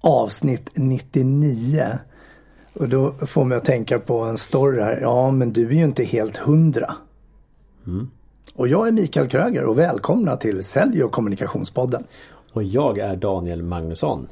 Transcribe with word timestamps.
avsnitt 0.00 0.70
99. 0.74 1.86
Och 2.72 2.88
då 2.88 3.12
får 3.12 3.44
mig 3.44 3.56
att 3.58 3.64
tänka 3.64 3.98
på 3.98 4.20
en 4.20 4.38
story 4.38 4.82
här. 4.82 4.98
Ja, 5.00 5.30
men 5.30 5.52
du 5.52 5.66
är 5.66 5.72
ju 5.72 5.84
inte 5.84 6.04
helt 6.04 6.36
hundra. 6.36 6.94
Och 8.54 8.68
jag 8.68 8.88
är 8.88 8.92
Mikael 8.92 9.26
Kröger 9.26 9.64
och 9.64 9.78
välkomna 9.78 10.36
till 10.36 10.64
Sälj 10.64 11.04
och 11.04 11.12
kommunikationspodden. 11.12 12.04
Och 12.52 12.62
jag 12.62 12.98
är 12.98 13.16
Daniel 13.16 13.62
Magnusson. 13.62 14.28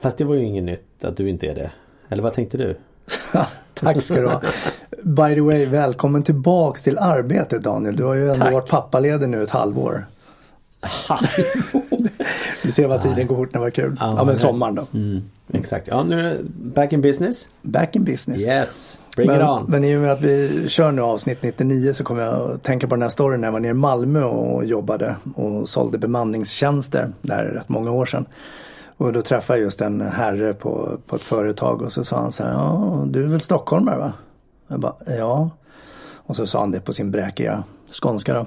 Fast 0.00 0.18
det 0.18 0.24
var 0.24 0.34
ju 0.34 0.44
inget 0.44 0.64
nytt 0.64 1.04
att 1.04 1.16
du 1.16 1.28
inte 1.28 1.46
är 1.46 1.54
det. 1.54 1.70
Eller 2.08 2.22
vad 2.22 2.32
tänkte 2.34 2.58
du? 2.58 2.76
Tack 3.74 4.02
ska 4.02 4.20
du 4.20 4.26
ha. 4.26 4.40
By 5.02 5.34
the 5.34 5.40
way, 5.40 5.66
välkommen 5.66 6.22
tillbaks 6.22 6.82
till 6.82 6.98
arbetet 6.98 7.62
Daniel. 7.62 7.96
Du 7.96 8.04
har 8.04 8.14
ju 8.14 8.22
ändå 8.30 8.44
Tack. 8.44 8.52
varit 8.52 8.68
pappaledig 8.68 9.28
nu 9.28 9.42
ett 9.42 9.50
halvår. 9.50 10.04
Vi 12.64 12.72
ser 12.72 12.86
vad 12.86 13.02
tiden 13.02 13.26
går 13.26 13.36
fort 13.36 13.52
när 13.52 13.60
det 13.60 13.64
var 13.64 13.70
kul. 13.70 13.96
Ja, 14.00 14.14
Ja, 14.16 14.24
men 14.24 14.36
sommaren 14.36 14.74
då. 14.74 14.86
Mm, 14.94 15.22
exakt. 15.52 15.88
Ja, 15.88 16.02
nu 16.04 16.18
är 16.18 16.22
det 16.22 16.38
back 16.54 16.92
in 16.92 17.00
business. 17.00 17.48
Back 17.62 17.96
in 17.96 18.04
business. 18.04 18.40
Yes, 18.42 19.00
bring 19.16 19.30
it 19.30 19.36
Men, 19.36 19.48
on. 19.48 19.64
men 19.68 19.84
i 19.84 19.96
och 19.96 20.00
med 20.00 20.12
att 20.12 20.20
vi 20.20 20.64
kör 20.68 20.92
nu 20.92 21.02
avsnitt 21.02 21.42
99 21.42 21.92
så 21.92 22.04
kommer 22.04 22.22
jag 22.22 22.50
att 22.50 22.62
tänka 22.62 22.86
på 22.88 22.94
den 22.94 23.02
här 23.02 23.08
storyn 23.08 23.40
när 23.40 23.48
jag 23.48 23.52
var 23.52 23.60
nere 23.60 23.70
i 23.70 23.74
Malmö 23.74 24.22
och 24.24 24.64
jobbade 24.64 25.16
och 25.34 25.68
sålde 25.68 25.98
bemanningstjänster 25.98 27.12
där 27.22 27.44
rätt 27.44 27.68
många 27.68 27.90
år 27.90 28.06
sedan. 28.06 28.26
Och 29.02 29.12
då 29.12 29.22
träffade 29.22 29.58
jag 29.58 29.64
just 29.64 29.80
en 29.80 30.00
herre 30.00 30.54
på, 30.54 30.98
på 31.06 31.16
ett 31.16 31.22
företag 31.22 31.82
och 31.82 31.92
så 31.92 32.04
sa 32.04 32.16
han 32.16 32.32
så 32.32 32.42
här, 32.44 32.52
ja 32.52 33.04
du 33.06 33.24
är 33.24 33.28
väl 33.28 33.40
stockholmare 33.40 33.98
va? 33.98 34.12
Jag 34.68 34.80
bara, 34.80 34.94
ja. 35.18 35.50
Och 36.16 36.36
så 36.36 36.46
sa 36.46 36.60
han 36.60 36.70
det 36.70 36.80
på 36.80 36.92
sin 36.92 37.10
bräkiga 37.10 37.64
skånska 38.02 38.34
då. 38.34 38.46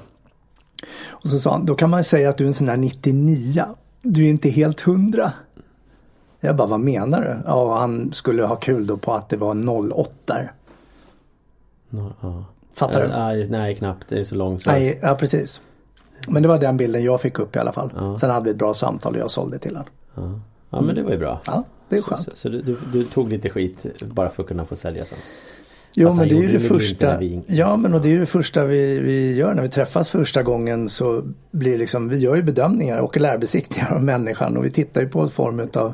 Och 1.07 1.29
så 1.29 1.39
sa 1.39 1.51
han, 1.51 1.65
då 1.65 1.75
kan 1.75 1.89
man 1.89 2.03
säga 2.03 2.29
att 2.29 2.37
du 2.37 2.43
är 2.43 2.47
en 2.47 2.53
sån 2.53 2.69
här 2.69 2.77
99. 2.77 3.65
Du 4.01 4.25
är 4.25 4.29
inte 4.29 4.49
helt 4.49 4.81
hundra. 4.81 5.31
Jag 6.39 6.55
bara, 6.55 6.67
vad 6.67 6.79
menar 6.79 7.21
du? 7.21 7.37
Ja, 7.45 7.77
han 7.77 8.13
skulle 8.13 8.43
ha 8.43 8.55
kul 8.55 8.87
då 8.87 8.97
på 8.97 9.13
att 9.13 9.29
det 9.29 9.37
var 9.37 9.69
08. 9.93 10.39
No, 11.89 12.13
ja. 12.21 12.45
Fattar 12.73 13.01
du? 13.01 13.07
Nej, 13.07 13.49
nej, 13.49 13.75
knappt. 13.75 14.09
Det 14.09 14.19
är 14.19 14.23
så 14.23 14.35
långt 14.35 14.63
så. 14.63 14.71
Nej, 14.71 14.99
ja 15.01 15.15
precis. 15.15 15.61
Men 16.27 16.43
det 16.43 16.49
var 16.49 16.59
den 16.59 16.77
bilden 16.77 17.03
jag 17.03 17.21
fick 17.21 17.39
upp 17.39 17.55
i 17.55 17.59
alla 17.59 17.71
fall. 17.71 17.93
Ja. 17.95 18.17
Sen 18.17 18.29
hade 18.29 18.43
vi 18.43 18.51
ett 18.51 18.57
bra 18.57 18.73
samtal 18.73 19.13
och 19.13 19.19
jag 19.19 19.31
sålde 19.31 19.57
till 19.57 19.75
honom. 19.75 19.91
Ja. 20.15 20.39
ja, 20.69 20.81
men 20.81 20.95
det 20.95 21.03
var 21.03 21.11
ju 21.11 21.17
bra. 21.17 21.41
Ja, 21.45 21.63
det 21.89 21.97
är 21.97 22.01
skönt. 22.01 22.21
så, 22.21 22.31
så 22.33 22.49
du, 22.49 22.77
du, 22.93 23.03
tog 23.03 23.29
lite 23.29 23.49
skit 23.49 23.85
bara 24.05 24.29
för 24.29 24.43
att 24.43 24.47
kunna 24.49 24.65
få 24.65 24.75
sälja 24.75 25.05
sen? 25.05 25.17
Jo, 25.97 26.07
Fast 26.07 26.19
men 26.19 26.29
det 26.29 26.35
är 26.35 26.41
ju 26.41 26.47
det 26.51 26.59
första. 26.59 27.17
vi- 27.17 27.41
Ja, 27.47 27.77
men 27.77 27.93
och 27.93 28.01
det 28.01 28.13
är 28.13 28.19
det 28.19 28.25
första 28.25 28.65
vi, 28.65 28.99
vi 28.99 29.33
gör 29.35 29.53
när 29.53 29.61
vi 29.61 29.69
träffas 29.69 30.09
första 30.09 30.43
gången 30.43 30.89
så 30.89 31.23
blir 31.51 31.77
liksom, 31.77 32.09
vi 32.09 32.17
gör 32.17 32.35
ju 32.35 32.43
bedömningar 32.43 32.97
och 32.99 33.19
lärbesiktningar 33.19 33.93
av 33.93 34.03
människan 34.03 34.57
och 34.57 34.65
vi 34.65 34.69
tittar 34.69 35.01
ju 35.01 35.07
på 35.09 35.21
en 35.21 35.29
form 35.29 35.69
av 35.73 35.93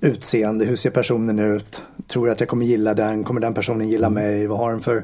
utseende, 0.00 0.64
hur 0.64 0.76
ser 0.76 0.90
personen 0.90 1.38
ut? 1.38 1.82
Tror 2.08 2.26
jag 2.28 2.32
att 2.34 2.40
jag 2.40 2.48
kommer 2.48 2.66
gilla 2.66 2.94
den? 2.94 3.24
Kommer 3.24 3.40
den 3.40 3.54
personen 3.54 3.88
gilla 3.88 4.06
Mm. 4.06 4.22
mig? 4.24 4.46
Vad 4.46 4.58
har 4.58 4.70
den 4.70 4.80
för 4.80 5.02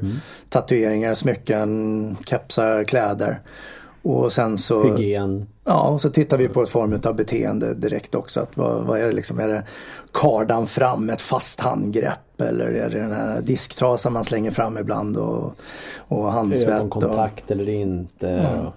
tatueringar, 0.49 1.13
smycken, 1.13 2.17
kepsar, 2.25 2.83
kläder? 2.83 3.39
Och 4.01 4.33
sen 4.33 4.57
så 4.57 4.83
Hygien. 4.83 5.47
Ja, 5.63 5.89
och 5.89 6.01
så 6.01 6.09
tittar 6.09 6.37
vi 6.37 6.47
på 6.47 6.61
ett 6.61 6.69
form 6.69 6.99
av 7.03 7.15
beteende 7.15 7.73
direkt 7.73 8.15
också. 8.15 8.39
Att 8.39 8.57
vad, 8.57 8.85
vad 8.85 8.99
är 8.99 9.07
det 9.07 9.11
liksom? 9.11 9.39
Är 9.39 9.47
det 9.47 9.63
kardan 10.11 10.67
fram 10.67 11.09
ett 11.09 11.21
fast 11.21 11.59
handgrepp? 11.59 12.41
Eller 12.41 12.65
är 12.65 12.89
det 12.89 12.99
den 12.99 13.11
här 13.11 13.41
disktrasan 13.41 14.13
man 14.13 14.23
slänger 14.23 14.51
fram 14.51 14.77
ibland 14.77 15.17
och, 15.17 15.55
och 15.97 16.31
handsvett? 16.31 16.69
Och, 16.69 16.75
Ögonkontakt 16.75 17.51
eller 17.51 17.69
inte. 17.69 18.29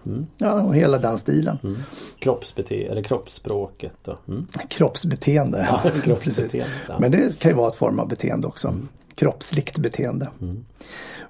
Mm. 0.06 0.26
ja, 0.36 0.62
och 0.62 0.76
hela 0.76 0.98
den 0.98 1.18
stilen. 1.18 1.58
Mm. 1.62 1.76
Kroppsbete 2.18 2.74
eller 2.74 3.02
kroppsspråket. 3.02 4.08
Och, 4.08 4.28
mm. 4.28 4.46
Kroppsbeteende. 4.68 5.68
Ja, 5.70 5.90
kroppsbeteende. 6.04 6.72
Ja. 6.88 6.94
Men 6.98 7.10
det 7.10 7.38
kan 7.38 7.50
ju 7.50 7.56
vara 7.56 7.68
ett 7.68 7.76
form 7.76 7.98
av 7.98 8.08
beteende 8.08 8.46
också. 8.46 8.74
Kroppsligt 9.14 9.78
beteende. 9.78 10.28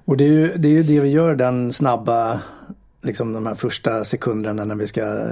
Och 0.05 0.17
det 0.17 0.23
är, 0.23 0.29
ju, 0.29 0.53
det 0.55 0.67
är 0.67 0.71
ju 0.71 0.83
det 0.83 0.99
vi 0.99 1.09
gör 1.09 1.35
den 1.35 1.73
snabba, 1.73 2.39
liksom 3.05 3.33
de 3.33 3.45
här 3.45 3.55
första 3.55 4.03
sekunderna 4.03 4.65
när 4.65 4.75
vi 4.75 4.87
ska 4.87 5.27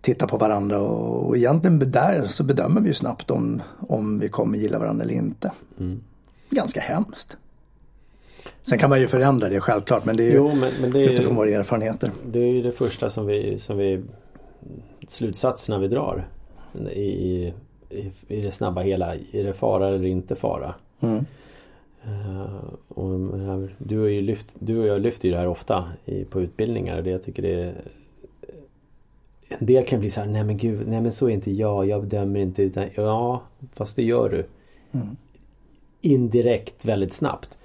titta 0.00 0.26
på 0.26 0.36
varandra 0.36 0.78
och, 0.78 1.26
och 1.26 1.36
egentligen 1.36 1.90
där 1.90 2.24
så 2.26 2.44
bedömer 2.44 2.80
vi 2.80 2.86
ju 2.86 2.94
snabbt 2.94 3.30
om, 3.30 3.62
om 3.88 4.18
vi 4.18 4.28
kommer 4.28 4.58
gilla 4.58 4.78
varandra 4.78 5.04
eller 5.04 5.14
inte. 5.14 5.52
Ganska 6.50 6.80
hemskt. 6.80 7.36
Sen 8.62 8.78
kan 8.78 8.90
man 8.90 9.00
ju 9.00 9.08
förändra 9.08 9.48
det 9.48 9.60
självklart 9.60 10.04
men 10.04 10.16
det 10.16 10.22
är 10.22 10.30
ju 10.30 10.34
Jo, 10.34 10.54
men, 10.54 10.70
men 10.80 10.90
det 10.92 11.04
är 11.04 11.08
utifrån 11.08 11.32
ju 11.32 11.36
våra 11.36 11.50
erfarenheter. 11.50 12.10
det, 12.26 12.38
är 12.38 12.52
ju 12.52 12.62
det 12.62 12.72
första 12.72 13.10
som 13.10 13.26
vi, 13.26 13.58
som 13.58 13.78
vi 13.78 14.02
slutsatserna 15.08 15.78
vi 15.78 15.88
drar 15.88 16.28
i, 16.92 17.02
i, 17.90 18.12
i 18.28 18.40
det 18.40 18.52
snabba 18.52 18.80
hela. 18.80 19.14
Är 19.14 19.44
det 19.44 19.52
fara 19.52 19.88
eller 19.88 20.04
inte 20.04 20.36
fara? 20.36 20.74
Mm. 21.00 21.26
Eh, 22.06 22.64
och 22.88 23.38
här- 23.38 23.74
du, 23.78 24.12
ju 24.12 24.20
lyft, 24.20 24.54
du 24.58 24.78
och 24.78 24.86
jag 24.86 25.00
lyfter 25.00 25.28
ju 25.28 25.34
det 25.34 25.40
här 25.40 25.46
ofta 25.48 25.84
i, 26.04 26.24
på 26.24 26.40
utbildningar. 26.40 26.96
och 26.98 27.04
Det 27.04 27.10
jag 27.10 27.22
tycker 27.22 27.42
det 27.42 27.54
är 27.62 27.74
En 29.48 29.66
del 29.66 29.84
kan 29.84 30.00
bli 30.00 30.10
så 30.10 30.20
här, 30.20 30.28
nej 30.28 30.44
men 30.44 30.56
gud, 30.56 30.86
nej 30.86 31.00
men 31.00 31.12
så 31.12 31.26
är 31.26 31.30
inte 31.30 31.50
jag, 31.50 31.86
jag 31.86 32.00
bedömer 32.02 32.40
inte 32.40 32.62
utan 32.62 32.88
ja, 32.94 33.42
fast 33.74 33.96
det 33.96 34.02
gör 34.02 34.28
du. 34.28 34.46
Mm. 34.92 35.16
Indirekt 36.00 36.84
väldigt 36.84 37.12
snabbt. 37.12 37.58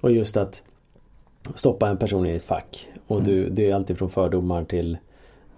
Och 0.00 0.12
just 0.12 0.36
att 0.36 0.62
stoppa 1.54 1.88
en 1.88 1.96
person 1.96 2.26
i 2.26 2.30
ett 2.30 2.42
fack. 2.42 2.88
Och 3.06 3.22
du, 3.22 3.48
det 3.50 3.70
är 3.70 3.74
alltid 3.74 3.98
från 3.98 4.10
fördomar 4.10 4.64
till, 4.64 4.98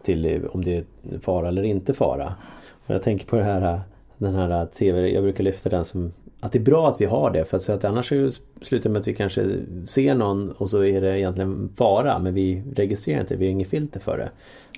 till 0.03 0.27
eh, 0.27 0.43
om 0.51 0.65
det 0.65 0.77
är 0.77 0.85
fara 1.21 1.49
eller 1.49 1.63
inte 1.63 1.95
fara. 1.95 2.35
Och 2.87 2.95
jag 2.95 3.03
tänker 3.03 3.27
på 3.27 3.37
det 3.37 3.43
här, 3.45 3.81
den 4.19 4.35
här 4.35 4.67
TV, 4.67 5.09
jag 5.13 5.23
brukar 5.23 5.45
lyfta 5.45 5.69
den 5.69 5.85
som 5.85 6.13
att 6.41 6.53
det 6.53 6.59
är 6.59 6.63
bra 6.63 6.89
att 6.89 7.01
vi 7.01 7.05
har 7.05 7.31
det 7.31 7.45
för 7.45 7.57
att, 7.57 7.63
så 7.63 7.73
att 7.73 7.85
annars 7.85 8.13
slutar 8.63 8.91
med 8.91 9.01
att 9.01 9.09
vi 9.09 9.15
kanske 9.15 9.47
ser 9.87 10.15
någon 10.15 10.51
och 10.51 10.71
så 10.71 10.85
är 10.85 11.01
det 11.01 11.19
egentligen 11.19 11.73
fara 11.77 12.19
men 12.19 12.35
vi 12.35 12.63
registrerar 12.75 13.21
inte, 13.21 13.37
vi 13.37 13.47
har 13.47 13.53
inget 13.53 13.69
filter 13.69 14.01
för 14.01 14.19
det. 14.19 14.31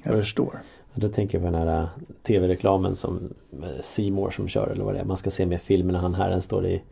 Jag 0.03 0.17
förstår. 0.17 0.63
Och 0.95 1.01
då 1.01 1.09
tänker 1.09 1.39
jag 1.39 1.47
på 1.47 1.59
den 1.59 1.69
här 1.69 1.89
TV-reklamen 2.23 2.97
som 2.97 3.35
Seymour 3.81 4.31
som 4.31 4.49
kör 4.49 4.67
eller 4.67 4.85
vad 4.85 4.95
det 4.95 5.01
är. 5.01 5.05
Man 5.05 5.17
ska 5.17 5.31
se 5.31 5.47
med 5.47 5.63
filmen 5.63 5.93
när 5.93 6.01
han 6.01 6.15
herren 6.15 6.43
står 6.43 6.67
i 6.67 6.83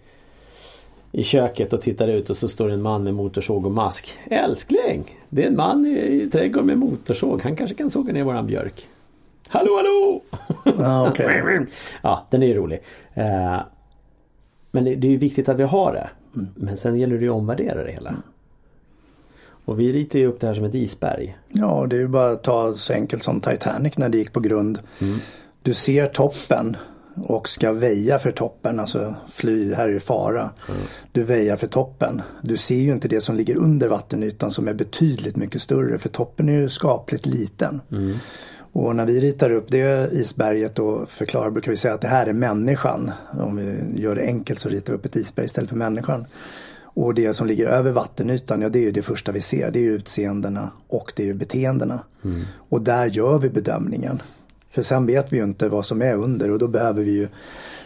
i 1.13 1.23
köket 1.23 1.73
och 1.73 1.81
tittar 1.81 2.09
ut 2.09 2.31
och 2.31 2.37
så 2.37 2.49
står 2.49 2.69
det 2.69 2.75
en 2.75 2.83
man 2.83 3.05
med 3.05 3.15
motorsåg 3.15 3.67
och 3.67 3.73
mask. 3.73 4.19
Älskling! 4.25 5.05
Det 5.29 5.43
är 5.45 5.49
en 5.49 5.57
man 5.57 5.87
i, 5.87 5.91
i 5.91 6.31
trädgården 6.31 6.67
med 6.67 6.79
motorsåg. 6.79 7.43
Han 7.43 7.57
kanske 7.57 7.77
kan 7.77 7.91
såga 7.91 8.13
ner 8.13 8.25
våran 8.25 8.47
björk. 8.47 8.89
Hallå 9.49 9.71
hallå! 9.77 10.23
Ja, 10.79 11.09
okej. 11.09 11.67
ja, 12.03 12.27
den 12.31 12.43
är 12.43 12.47
ju 12.47 12.55
rolig. 12.55 12.81
Men 14.71 14.85
det, 14.85 14.95
det 14.95 15.07
är 15.07 15.11
ju 15.11 15.17
viktigt 15.17 15.49
att 15.49 15.59
vi 15.59 15.63
har 15.63 15.93
det. 15.93 16.11
Men 16.55 16.77
sen 16.77 16.99
gäller 16.99 17.19
det 17.19 17.23
ju 17.23 17.31
att 17.31 17.37
omvärdera 17.37 17.85
det 17.85 17.93
hela. 17.93 18.15
Och 19.65 19.81
vi 19.81 19.93
ritar 19.93 20.19
ju 20.19 20.27
upp 20.27 20.41
det 20.41 20.47
här 20.47 20.55
som 20.55 20.65
ett 20.65 20.75
isberg. 20.75 21.39
Ja, 21.49 21.87
det 21.91 21.97
är 21.97 22.01
ju 22.01 22.09
bara 22.09 22.31
att 22.31 22.43
ta 22.43 22.73
så 22.73 22.93
enkelt 22.93 23.23
som 23.23 23.41
Titanic 23.41 23.99
när 23.99 24.09
det 24.09 24.19
gick 24.19 24.33
på 24.33 24.41
grund. 24.41 24.79
Du 25.63 25.75
ser 25.75 26.07
toppen 26.07 26.77
och 27.25 27.49
ska 27.49 27.73
väja 27.73 28.19
för 28.19 28.31
toppen, 28.31 28.81
alltså 28.81 29.15
fly, 29.29 29.75
här 29.75 29.89
är 29.89 29.99
fara. 29.99 30.51
Du 31.13 31.23
väjar 31.23 31.57
för 31.57 31.67
toppen. 31.67 32.23
Du 32.43 32.57
ser 32.57 32.77
ju 32.77 32.93
inte 32.93 33.09
det 33.09 33.21
som 33.21 33.37
ligger 33.37 33.57
under 33.57 33.89
vattenytan 33.89 34.51
som 34.51 34.69
är 34.69 34.75
betydligt 34.75 35.37
mycket 35.37 35.63
större 35.63 35.99
för 35.99 36.09
toppen 36.09 36.49
är 36.49 36.53
ju 36.53 36.69
skapligt 36.69 37.27
liten. 37.27 37.81
Och 38.73 38.97
när 38.97 39.07
vi 39.07 39.21
ritar 39.21 39.51
upp 39.51 39.67
det 39.69 40.13
isberget 40.13 40.79
och 40.79 41.09
förklarar 41.09 41.51
brukar 41.51 41.71
vi 41.71 41.77
säga 41.77 41.95
att 41.95 42.01
det 42.01 42.09
här 42.09 42.27
är 42.27 42.33
människan. 42.33 43.11
Om 43.41 43.57
vi 43.57 44.01
gör 44.03 44.15
det 44.15 44.23
enkelt 44.23 44.61
så 44.61 44.69
ritar 44.69 44.93
vi 44.93 44.99
upp 44.99 45.05
ett 45.05 45.17
isberg 45.17 45.47
istället 45.47 45.71
för 45.71 45.77
människan. 45.77 46.27
Och 46.83 47.15
det 47.15 47.33
som 47.33 47.47
ligger 47.47 47.67
över 47.67 47.93
vattenytan, 47.93 48.63
ja 48.63 48.69
det 48.69 48.79
är 48.79 48.83
ju 48.83 48.93
det 48.93 49.03
första 49.03 49.33
vi 49.33 49.41
ser. 49.41 49.71
Det 49.71 49.79
är 49.79 49.83
ju 49.83 49.93
utseendena 49.93 50.71
och 50.89 51.13
det 51.17 51.23
är 51.23 51.27
ju 51.27 51.35
beteendena. 51.35 52.01
Och 52.69 52.83
där 52.83 53.07
gör 53.07 53.39
vi 53.39 53.51
bedömningen. 53.51 54.23
För 54.71 54.83
sen 54.83 55.07
vet 55.07 55.33
vi 55.33 55.37
ju 55.37 55.45
inte 55.45 55.69
vad 55.69 55.87
som 55.87 56.03
är 56.03 56.15
under 56.15 56.51
och 56.51 56.59
då 56.59 56.69
behöver 56.69 57.03
vi 57.03 57.11
ju 57.11 57.29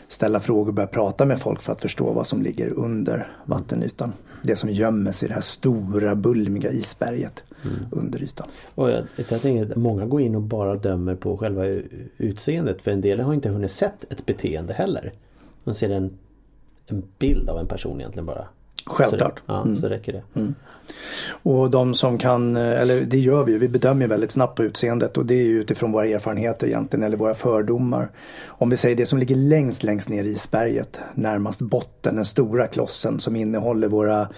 ställa 0.08 0.40
frågor 0.40 0.68
och 0.68 0.74
börja 0.74 0.86
prata 0.86 1.24
med 1.24 1.38
folk 1.38 1.62
för 1.62 1.72
att 1.72 1.80
förstå 1.80 2.12
vad 2.12 2.26
som 2.26 2.42
ligger 2.42 2.72
under 2.72 3.36
vattenytan. 3.44 4.12
Det 4.42 4.56
som 4.56 4.70
gömmer 4.70 5.12
sig 5.12 5.26
i 5.26 5.28
det 5.28 5.34
här 5.34 5.40
stora 5.40 6.14
bulmiga 6.14 6.70
isberget 6.70 7.44
under 7.90 8.22
ytan. 8.22 8.46
Och 8.74 8.90
jag, 8.90 9.04
jag 9.16 9.40
tänker 9.42 9.70
att 9.70 9.76
många 9.76 10.06
går 10.06 10.20
in 10.20 10.34
och 10.34 10.42
bara 10.42 10.76
dömer 10.76 11.14
på 11.14 11.36
själva 11.36 11.64
utseendet. 12.16 12.82
För 12.82 12.90
en 12.90 13.00
del 13.00 13.20
har 13.20 13.34
inte 13.34 13.48
hunnit 13.48 13.70
sett 13.70 14.12
ett 14.12 14.26
beteende 14.26 14.72
heller. 14.72 15.12
De 15.64 15.74
ser 15.74 15.90
en, 15.90 16.18
en 16.86 17.02
bild 17.18 17.48
av 17.48 17.58
en 17.58 17.66
person 17.66 18.00
egentligen 18.00 18.26
bara. 18.26 18.48
Självklart. 18.86 19.38
Så, 19.38 19.44
ja, 19.46 19.62
Mm. 19.62 19.76
så 19.76 19.88
räcker 19.88 20.12
det. 20.12 20.52
Och 21.42 21.70
de 21.70 21.94
som 21.94 22.18
kan, 22.18 22.56
eller 22.56 23.00
det 23.00 23.18
gör 23.18 23.44
vi 23.44 23.52
ju, 23.52 23.58
vi 23.58 23.68
bedömer 23.68 24.06
väldigt 24.06 24.30
snabbt 24.30 24.56
på 24.56 24.64
utseendet 24.64 25.18
och 25.18 25.26
det 25.26 25.34
är 25.34 25.46
utifrån 25.46 25.92
våra 25.92 26.06
erfarenheter 26.06 26.66
egentligen 26.66 27.02
eller 27.02 27.16
våra 27.16 27.34
fördomar. 27.34 28.08
Om 28.46 28.70
vi 28.70 28.76
säger 28.76 28.96
det 28.96 29.06
som 29.06 29.18
ligger 29.18 29.36
längst 29.36 29.82
längst 29.82 30.08
ner 30.08 30.24
i 30.24 30.28
isberget, 30.30 31.00
närmast 31.14 31.60
botten, 31.60 32.14
den 32.16 32.24
stora 32.24 32.66
klossen 32.66 33.20
som 33.20 33.36
innehåller 33.36 33.88
våra 33.88 34.28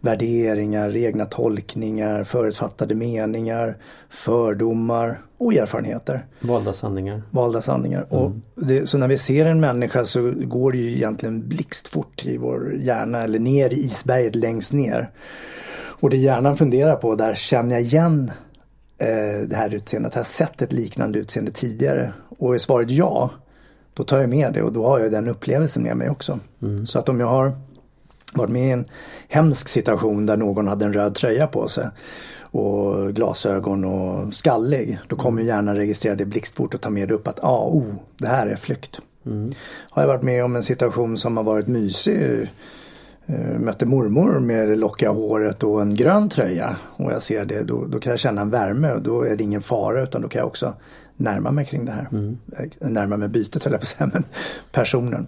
värderingar, 0.00 0.96
egna 0.96 1.24
tolkningar, 1.24 2.24
förutfattade 2.24 2.94
meningar, 2.94 3.76
fördomar 4.08 5.20
och 5.38 5.54
erfarenheter. 5.54 6.26
Valda 6.40 6.72
sanningar. 6.72 7.22
Valda 7.30 7.62
sanningar. 7.62 8.06
Och 8.12 8.32
det, 8.54 8.86
så 8.86 8.98
när 8.98 9.08
vi 9.08 9.18
ser 9.18 9.46
en 9.46 9.60
människa 9.60 10.04
så 10.04 10.32
går 10.36 10.72
det 10.72 10.78
ju 10.78 10.96
egentligen 10.96 11.48
blixtfort 11.48 12.26
i 12.26 12.36
vår 12.36 12.74
hjärna 12.76 13.22
eller 13.22 13.38
ner 13.38 13.72
i 13.72 13.76
isberget 13.76 14.34
längst 14.34 14.72
ner. 14.72 15.10
Och 16.00 16.10
det 16.10 16.16
hjärnan 16.16 16.56
funderar 16.56 16.96
på 16.96 17.14
där 17.14 17.34
känner 17.34 17.74
jag 17.74 17.82
igen 17.82 18.30
eh, 18.98 19.48
det 19.48 19.56
här 19.56 19.74
utseendet? 19.74 20.14
Har 20.14 20.20
jag 20.20 20.26
sett 20.26 20.62
ett 20.62 20.72
liknande 20.72 21.18
utseende 21.18 21.50
tidigare? 21.50 22.12
Och 22.38 22.54
är 22.54 22.58
svaret 22.58 22.90
ja, 22.90 23.30
då 23.94 24.02
tar 24.02 24.18
jag 24.18 24.28
med 24.30 24.52
det 24.52 24.62
och 24.62 24.72
då 24.72 24.86
har 24.86 24.98
jag 24.98 25.12
den 25.12 25.28
upplevelsen 25.28 25.82
med 25.82 25.96
mig 25.96 26.10
också. 26.10 26.38
Så 26.86 26.98
att 26.98 27.08
om 27.08 27.20
jag 27.20 27.26
har 27.26 27.58
varit 28.34 28.50
med 28.50 28.68
i 28.68 28.70
en 28.70 28.84
hemsk 29.28 29.68
situation 29.68 30.26
där 30.26 30.36
någon 30.36 30.68
hade 30.68 30.84
en 30.84 30.92
röd 30.92 31.14
tröja 31.14 31.46
på 31.46 31.68
sig 31.68 31.88
och 32.40 33.14
glasögon 33.14 33.84
och 33.84 34.34
skallig. 34.34 34.98
Då 35.08 35.16
kommer 35.16 35.42
hjärnan 35.42 35.76
registrera 35.76 36.14
det 36.14 36.24
blixtfort 36.24 36.74
och 36.74 36.80
ta 36.80 36.90
med 36.90 37.08
det 37.08 37.14
upp 37.14 37.28
att 37.28 37.44
ah, 37.44 37.68
oh, 37.68 37.94
det 38.18 38.26
här 38.26 38.46
är 38.46 38.56
flykt. 38.56 39.00
Har 39.90 40.02
jag 40.02 40.08
varit 40.08 40.22
med 40.22 40.44
om 40.44 40.56
en 40.56 40.62
situation 40.62 41.18
som 41.18 41.36
har 41.36 41.44
varit 41.44 41.66
mysig 41.66 42.50
eh, 43.26 43.58
mötte 43.58 43.86
mormor 43.86 44.40
med 44.40 44.68
det 44.68 44.76
lockiga 44.76 45.10
håret 45.10 45.62
och 45.62 45.82
en 45.82 45.94
grön 45.94 46.28
tröja 46.28 46.76
och 46.96 47.12
jag 47.12 47.22
ser 47.22 47.44
det 47.44 47.62
då, 47.62 47.84
då 47.84 47.98
kan 47.98 48.10
jag 48.10 48.18
känna 48.18 48.40
en 48.40 48.50
värme 48.50 48.92
och 48.92 49.02
då 49.02 49.22
är 49.22 49.36
det 49.36 49.42
ingen 49.42 49.62
fara 49.62 50.02
utan 50.02 50.22
då 50.22 50.28
kan 50.28 50.38
jag 50.38 50.46
också 50.46 50.74
närma 51.16 51.50
mig 51.50 51.64
kring 51.64 51.84
det 51.84 51.92
här. 51.92 52.08
Eh, 52.58 52.88
Närma 52.90 53.16
mig 53.16 53.28
bytet 53.28 53.64
höll 53.64 53.72
jag 53.72 53.80
på 53.80 53.84
att 53.84 53.88
säga 53.88 54.10
men 54.12 54.24
personen. 54.72 55.26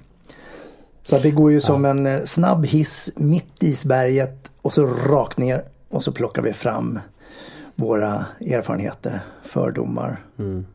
Så 1.03 1.17
att 1.17 1.23
det 1.23 1.31
går 1.31 1.53
ju 1.53 1.61
som 1.61 1.85
en 1.85 2.07
eh, 2.07 2.23
snabb 2.25 2.67
hiss 2.67 3.11
mitt 3.17 3.63
i 3.63 3.67
isberget 3.67 4.51
och 4.63 4.75
så 4.75 4.87
rakt 4.87 5.39
ner 5.39 5.65
och 5.89 6.05
så 6.05 6.13
plockar 6.13 6.43
vi 6.43 6.53
fram 6.53 7.01
våra 7.75 8.27
erfarenheter, 8.41 9.21
fördomar. 9.43 10.25
Mm. 10.39 10.67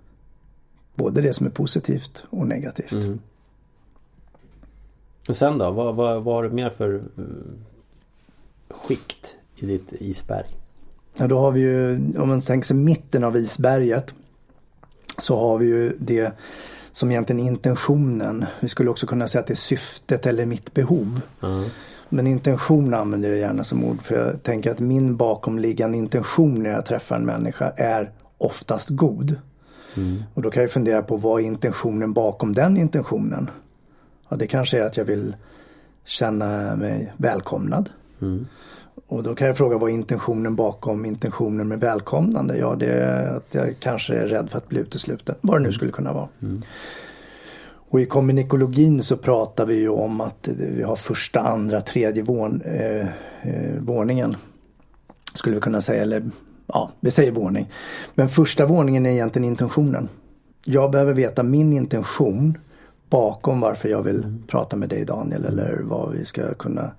Både 0.96 1.22
det 1.22 1.34
som 1.34 1.46
är 1.46 1.52
positivt 1.52 2.24
och 2.30 2.48
negativt. 2.48 2.92
Mm. 2.92 3.20
Och 5.28 5.38
sen 5.38 5.58
då? 5.58 5.72
Vad, 5.72 5.96
vad, 5.96 6.24
vad 6.24 6.36
har 6.36 6.44
du 6.44 6.50
mer 6.50 6.70
för 6.70 6.96
eh, 6.96 7.24
skikt 8.70 9.36
i 9.56 9.66
ditt 9.66 9.94
isberg? 9.94 10.46
Ja, 11.16 11.28
då 11.28 11.40
har 11.40 11.52
vi 11.52 11.60
ju, 11.60 11.96
om 12.18 12.28
man 12.28 12.42
tänker 12.42 12.66
sig 12.66 12.76
mitten 12.76 13.24
av 13.24 13.38
isberget 13.38 14.14
så 15.18 15.38
har 15.38 15.58
vi 15.58 15.66
ju 15.66 15.96
det 16.00 16.34
som 16.94 17.12
egentligen 17.12 17.40
är 17.40 17.48
intentionen. 17.48 18.46
Vi 18.60 18.68
skulle 18.68 18.90
också 18.90 19.08
kunna 19.08 19.28
säga 19.28 19.40
att 19.40 19.48
det 19.48 19.54
är 19.54 19.56
syftet 19.56 20.26
eller 20.26 20.46
mitt 20.46 20.74
behov. 20.74 21.22
Ja. 21.40 21.64
Men 22.10 22.28
intention 22.28 22.94
använder 22.94 23.30
jag 23.30 23.38
gärna 23.38 23.64
som 23.64 23.84
ord 23.84 24.02
för 24.02 24.16
jag 24.16 24.44
tänker 24.44 24.72
att 24.72 24.80
min 24.80 25.18
bakomliggande 25.18 25.98
intention 25.98 26.64
när 26.64 26.70
jag 26.70 26.86
träffar 26.86 27.16
en 27.16 27.26
människa 27.26 27.70
är 27.78 28.12
oftast 28.38 28.90
god. 28.90 29.36
Och 30.34 30.42
då 30.42 30.52
kan 30.52 30.64
jag 30.64 30.72
fundera 30.72 31.02
på 31.02 31.18
vad 31.18 31.42
är 31.42 31.46
intentionen 31.46 32.14
bakom 32.14 32.54
den 32.54 32.78
intentionen? 32.78 33.50
Ja, 34.30 34.36
det 34.36 34.48
kanske 34.48 34.80
är 34.80 34.86
att 34.86 34.98
jag 34.98 35.06
vill 35.06 35.36
känna 36.06 36.76
mig 36.76 37.14
välkomnad. 37.18 37.90
Mm. 38.24 38.48
Och 39.08 39.24
då 39.24 39.36
kan 39.36 39.48
jag 39.48 39.58
fråga 39.58 39.78
vad 39.78 39.90
är 39.90 39.94
intentionen 39.94 40.56
bakom 40.56 41.06
intentionen 41.06 41.68
med 41.68 41.80
välkomnande? 41.80 42.58
Ja, 42.58 42.76
det 42.76 42.86
är 42.86 43.36
att 43.36 43.48
jag 43.52 43.76
kanske 43.80 44.16
är 44.16 44.28
rädd 44.28 44.50
för 44.50 44.58
att 44.58 44.70
bli 44.70 44.80
utesluten. 44.80 45.36
Vad 45.42 45.60
det 45.62 45.64
nu 45.64 45.74
skulle 45.74 45.92
kunna 45.92 46.14
vara. 46.14 46.28
Och 47.94 48.02
i 48.02 48.06
kommunikologin 48.06 49.04
så 49.04 49.18
pratar 49.18 49.66
vi 49.66 49.80
ju 49.80 49.90
om 49.90 50.22
att 50.22 50.50
vi 50.58 50.84
har 50.84 50.96
första, 50.96 51.40
andra, 51.40 51.82
tredje 51.82 52.24
vån, 52.24 52.62
eh, 52.62 53.08
eh, 53.42 53.80
våningen. 53.80 54.36
Skulle 55.34 55.56
vi 55.56 55.62
kunna 55.62 55.82
säga, 55.82 56.02
eller 56.02 56.24
ja, 56.68 56.92
vi 57.00 57.12
säger 57.12 57.32
våning. 57.32 57.70
Men 58.16 58.30
första 58.30 58.66
våningen 58.66 59.06
är 59.06 59.10
egentligen 59.10 59.48
intentionen. 59.48 60.10
Jag 60.66 60.92
behöver 60.92 61.14
veta 61.14 61.44
min 61.44 61.74
intention 61.74 62.58
bakom 63.10 63.60
varför 63.60 63.90
jag 63.90 64.04
vill 64.04 64.38
prata 64.48 64.76
med 64.76 64.90
dig 64.90 65.06
Daniel 65.06 65.46
eller 65.46 65.82
vad 65.84 66.12
vi 66.12 66.26
ska 66.26 66.54
kunna 66.54 66.92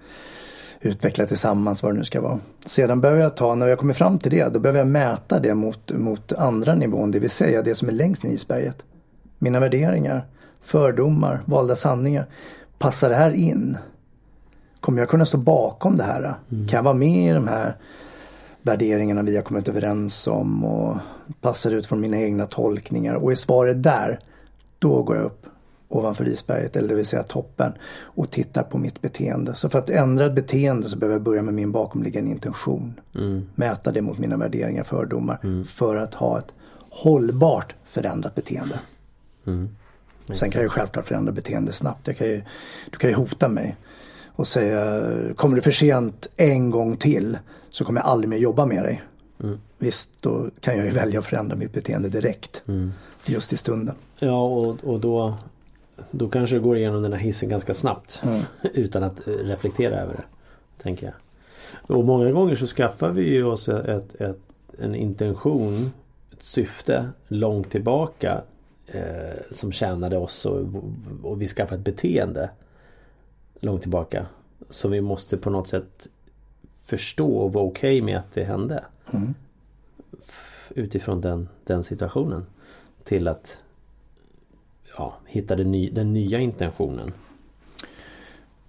utveckla 0.84 1.26
tillsammans 1.26 1.82
vad 1.82 1.92
det 1.92 1.98
nu 1.98 2.04
ska 2.04 2.20
vara. 2.20 2.38
Sedan 2.64 3.00
behöver 3.00 3.22
jag 3.22 3.36
ta, 3.36 3.54
när 3.54 3.66
jag 3.66 3.78
kommer 3.78 3.94
fram 3.94 4.18
till 4.18 4.30
det, 4.30 4.52
då 4.52 4.58
behöver 4.58 4.78
jag 4.78 4.88
mäta 4.88 5.40
det 5.40 5.54
mot, 5.54 5.92
mot 5.92 6.32
andra 6.32 6.74
nivån, 6.74 7.10
det 7.10 7.18
vill 7.18 7.30
säga 7.30 7.62
det 7.62 7.74
som 7.74 7.88
är 7.88 7.92
längst 7.92 8.24
ner 8.24 8.30
i 8.30 8.34
isberget. 8.34 8.84
Mina 9.38 9.60
värderingar, 9.60 10.26
fördomar, 10.60 11.42
valda 11.44 11.76
sanningar. 11.76 12.26
Passar 12.78 13.10
det 13.10 13.16
här 13.16 13.30
in? 13.30 13.76
Kommer 14.80 14.98
jag 14.98 15.08
kunna 15.08 15.26
stå 15.26 15.38
bakom 15.38 15.96
det 15.96 16.04
här? 16.04 16.34
Kan 16.48 16.68
jag 16.70 16.82
vara 16.82 16.94
med 16.94 17.30
i 17.30 17.34
de 17.34 17.48
här 17.48 17.76
värderingarna 18.62 19.22
vi 19.22 19.36
har 19.36 19.42
kommit 19.42 19.68
överens 19.68 20.26
om 20.26 20.64
och 20.64 20.96
passar 21.40 21.70
ut 21.70 21.86
från 21.86 22.00
mina 22.00 22.20
egna 22.20 22.46
tolkningar? 22.46 23.14
Och 23.14 23.32
är 23.32 23.36
svaret 23.36 23.82
där, 23.82 24.18
då 24.78 25.02
går 25.02 25.16
jag 25.16 25.24
upp 25.24 25.46
ovanför 25.94 26.28
isberget, 26.28 26.76
eller 26.76 26.88
det 26.88 26.94
vill 26.94 27.06
säga 27.06 27.22
toppen 27.22 27.72
och 28.02 28.30
tittar 28.30 28.62
på 28.62 28.78
mitt 28.78 29.00
beteende. 29.02 29.54
Så 29.54 29.68
för 29.68 29.78
att 29.78 29.90
ändra 29.90 30.26
ett 30.26 30.34
beteende 30.34 30.88
så 30.88 30.96
behöver 30.96 31.14
jag 31.14 31.22
börja 31.22 31.42
med 31.42 31.54
min 31.54 31.72
bakomliggande 31.72 32.30
intention. 32.30 33.00
Mm. 33.14 33.46
Mäta 33.54 33.92
det 33.92 34.02
mot 34.02 34.18
mina 34.18 34.36
värderingar, 34.36 34.84
fördomar 34.84 35.64
för 35.64 35.96
att 35.96 36.14
ha 36.14 36.38
ett 36.38 36.54
hållbart 36.90 37.74
förändrat 37.84 38.34
beteende. 38.34 38.78
Mm. 39.46 39.68
Sen 40.26 40.50
kan 40.50 40.60
jag 40.60 40.62
ju 40.62 40.68
självklart 40.68 41.06
förändra 41.06 41.32
beteende 41.32 41.72
snabbt. 41.72 42.06
Jag 42.06 42.16
kan 42.16 42.26
ju, 42.26 42.42
du 42.90 42.98
kan 42.98 43.10
ju 43.10 43.16
hota 43.16 43.48
mig 43.48 43.76
och 44.26 44.48
säga 44.48 45.02
kommer 45.36 45.56
du 45.56 45.62
för 45.62 45.70
sent 45.70 46.28
en 46.36 46.70
gång 46.70 46.96
till 46.96 47.38
så 47.70 47.84
kommer 47.84 48.00
jag 48.00 48.08
aldrig 48.08 48.28
mer 48.28 48.36
jobba 48.36 48.66
med 48.66 48.82
dig. 48.82 49.02
Mm. 49.42 49.60
Visst, 49.78 50.10
då 50.20 50.50
kan 50.60 50.76
jag 50.76 50.86
ju 50.86 50.92
välja 50.92 51.18
att 51.18 51.26
förändra 51.26 51.56
mitt 51.56 51.72
beteende 51.72 52.08
direkt. 52.08 52.62
Mm. 52.68 52.92
Just 53.26 53.52
i 53.52 53.56
stunden. 53.56 53.94
Ja 54.18 54.44
och, 54.44 54.84
och 54.84 55.00
då 55.00 55.38
Då 56.10 56.28
kanske 56.28 56.56
du 56.56 56.60
går 56.60 56.76
igenom 56.76 57.02
den 57.02 57.12
här 57.12 57.20
hissen 57.20 57.48
ganska 57.48 57.74
snabbt 57.74 58.22
Mm. 58.24 58.40
Utan 58.74 59.02
att 59.02 59.28
eh, 59.28 59.32
reflektera 59.32 60.00
över 60.00 60.14
det 60.14 60.24
Tänker 60.82 61.06
jag 61.06 61.14
Och 61.96 62.04
många 62.04 62.32
gånger 62.32 62.54
så 62.54 62.66
skaffar 62.66 63.10
vi 63.10 63.34
ju 63.34 63.44
oss 63.44 63.68
ett, 63.68 64.14
ett, 64.14 64.40
en 64.78 64.94
intention 64.94 65.90
Ett 66.32 66.42
syfte 66.42 67.08
långt 67.28 67.70
tillbaka 67.70 68.42
eh, 68.86 69.40
Som 69.50 69.72
tjänade 69.72 70.18
oss 70.18 70.46
och, 70.46 70.66
och 71.22 71.42
vi 71.42 71.48
skaffar 71.48 71.76
ett 71.76 71.84
beteende 71.84 72.50
Långt 73.60 73.82
tillbaka 73.82 74.26
Som 74.70 74.90
vi 74.90 75.00
måste 75.00 75.36
på 75.36 75.50
något 75.50 75.68
sätt 75.68 76.08
Förstå 76.84 77.36
och 77.36 77.52
vara 77.52 77.64
okej 77.64 78.02
med 78.02 78.18
att 78.18 78.34
det 78.34 78.44
hände 78.44 78.84
Mm. 79.12 79.34
Utifrån 80.74 81.20
den, 81.20 81.48
den 81.64 81.82
situationen 81.82 82.46
Till 83.04 83.28
att 83.28 83.63
ja, 84.96 85.14
hitta 85.26 85.56
den, 85.56 85.70
ny, 85.72 85.90
den 85.90 86.12
nya 86.12 86.38
intentionen. 86.38 87.12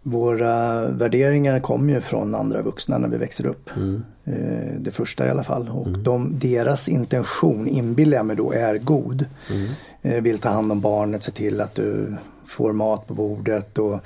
Våra 0.07 0.87
värderingar 0.87 1.59
kommer 1.59 1.93
ju 1.93 2.01
från 2.01 2.35
andra 2.35 2.61
vuxna 2.61 2.97
när 2.97 3.07
vi 3.07 3.17
växer 3.17 3.45
upp. 3.45 3.69
Mm. 3.75 4.03
Eh, 4.25 4.79
Det 4.79 4.91
första 4.91 5.27
i 5.27 5.29
alla 5.29 5.43
fall. 5.43 5.69
Och 5.69 5.89
de, 5.89 6.39
deras 6.39 6.89
intention 6.89 7.67
inbillar 7.67 8.17
jag 8.17 8.25
mig 8.25 8.35
då 8.35 8.51
är 8.51 8.77
god. 8.77 9.25
Mm. 9.51 9.67
Eh, 10.01 10.23
Vill 10.23 10.39
ta 10.39 10.49
hand 10.49 10.71
om 10.71 10.81
barnet, 10.81 11.23
se 11.23 11.31
till 11.31 11.61
att 11.61 11.75
du 11.75 12.15
får 12.47 12.73
mat 12.73 13.07
på 13.07 13.13
bordet 13.13 13.77
och 13.77 13.99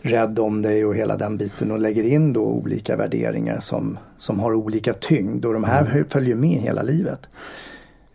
rädd 0.00 0.38
om 0.38 0.62
dig 0.62 0.84
och 0.84 0.94
hela 0.96 1.16
den 1.16 1.36
biten 1.36 1.70
och 1.70 1.78
lägger 1.78 2.02
in 2.02 2.32
då 2.32 2.40
olika 2.44 2.96
värderingar 2.96 3.60
som, 3.60 3.98
som 4.18 4.40
har 4.40 4.54
olika 4.54 4.92
tyngd 4.92 5.44
och 5.44 5.52
de 5.52 5.64
här 5.64 6.04
följer 6.08 6.34
med 6.34 6.58
hela 6.60 6.82
livet. 6.82 7.28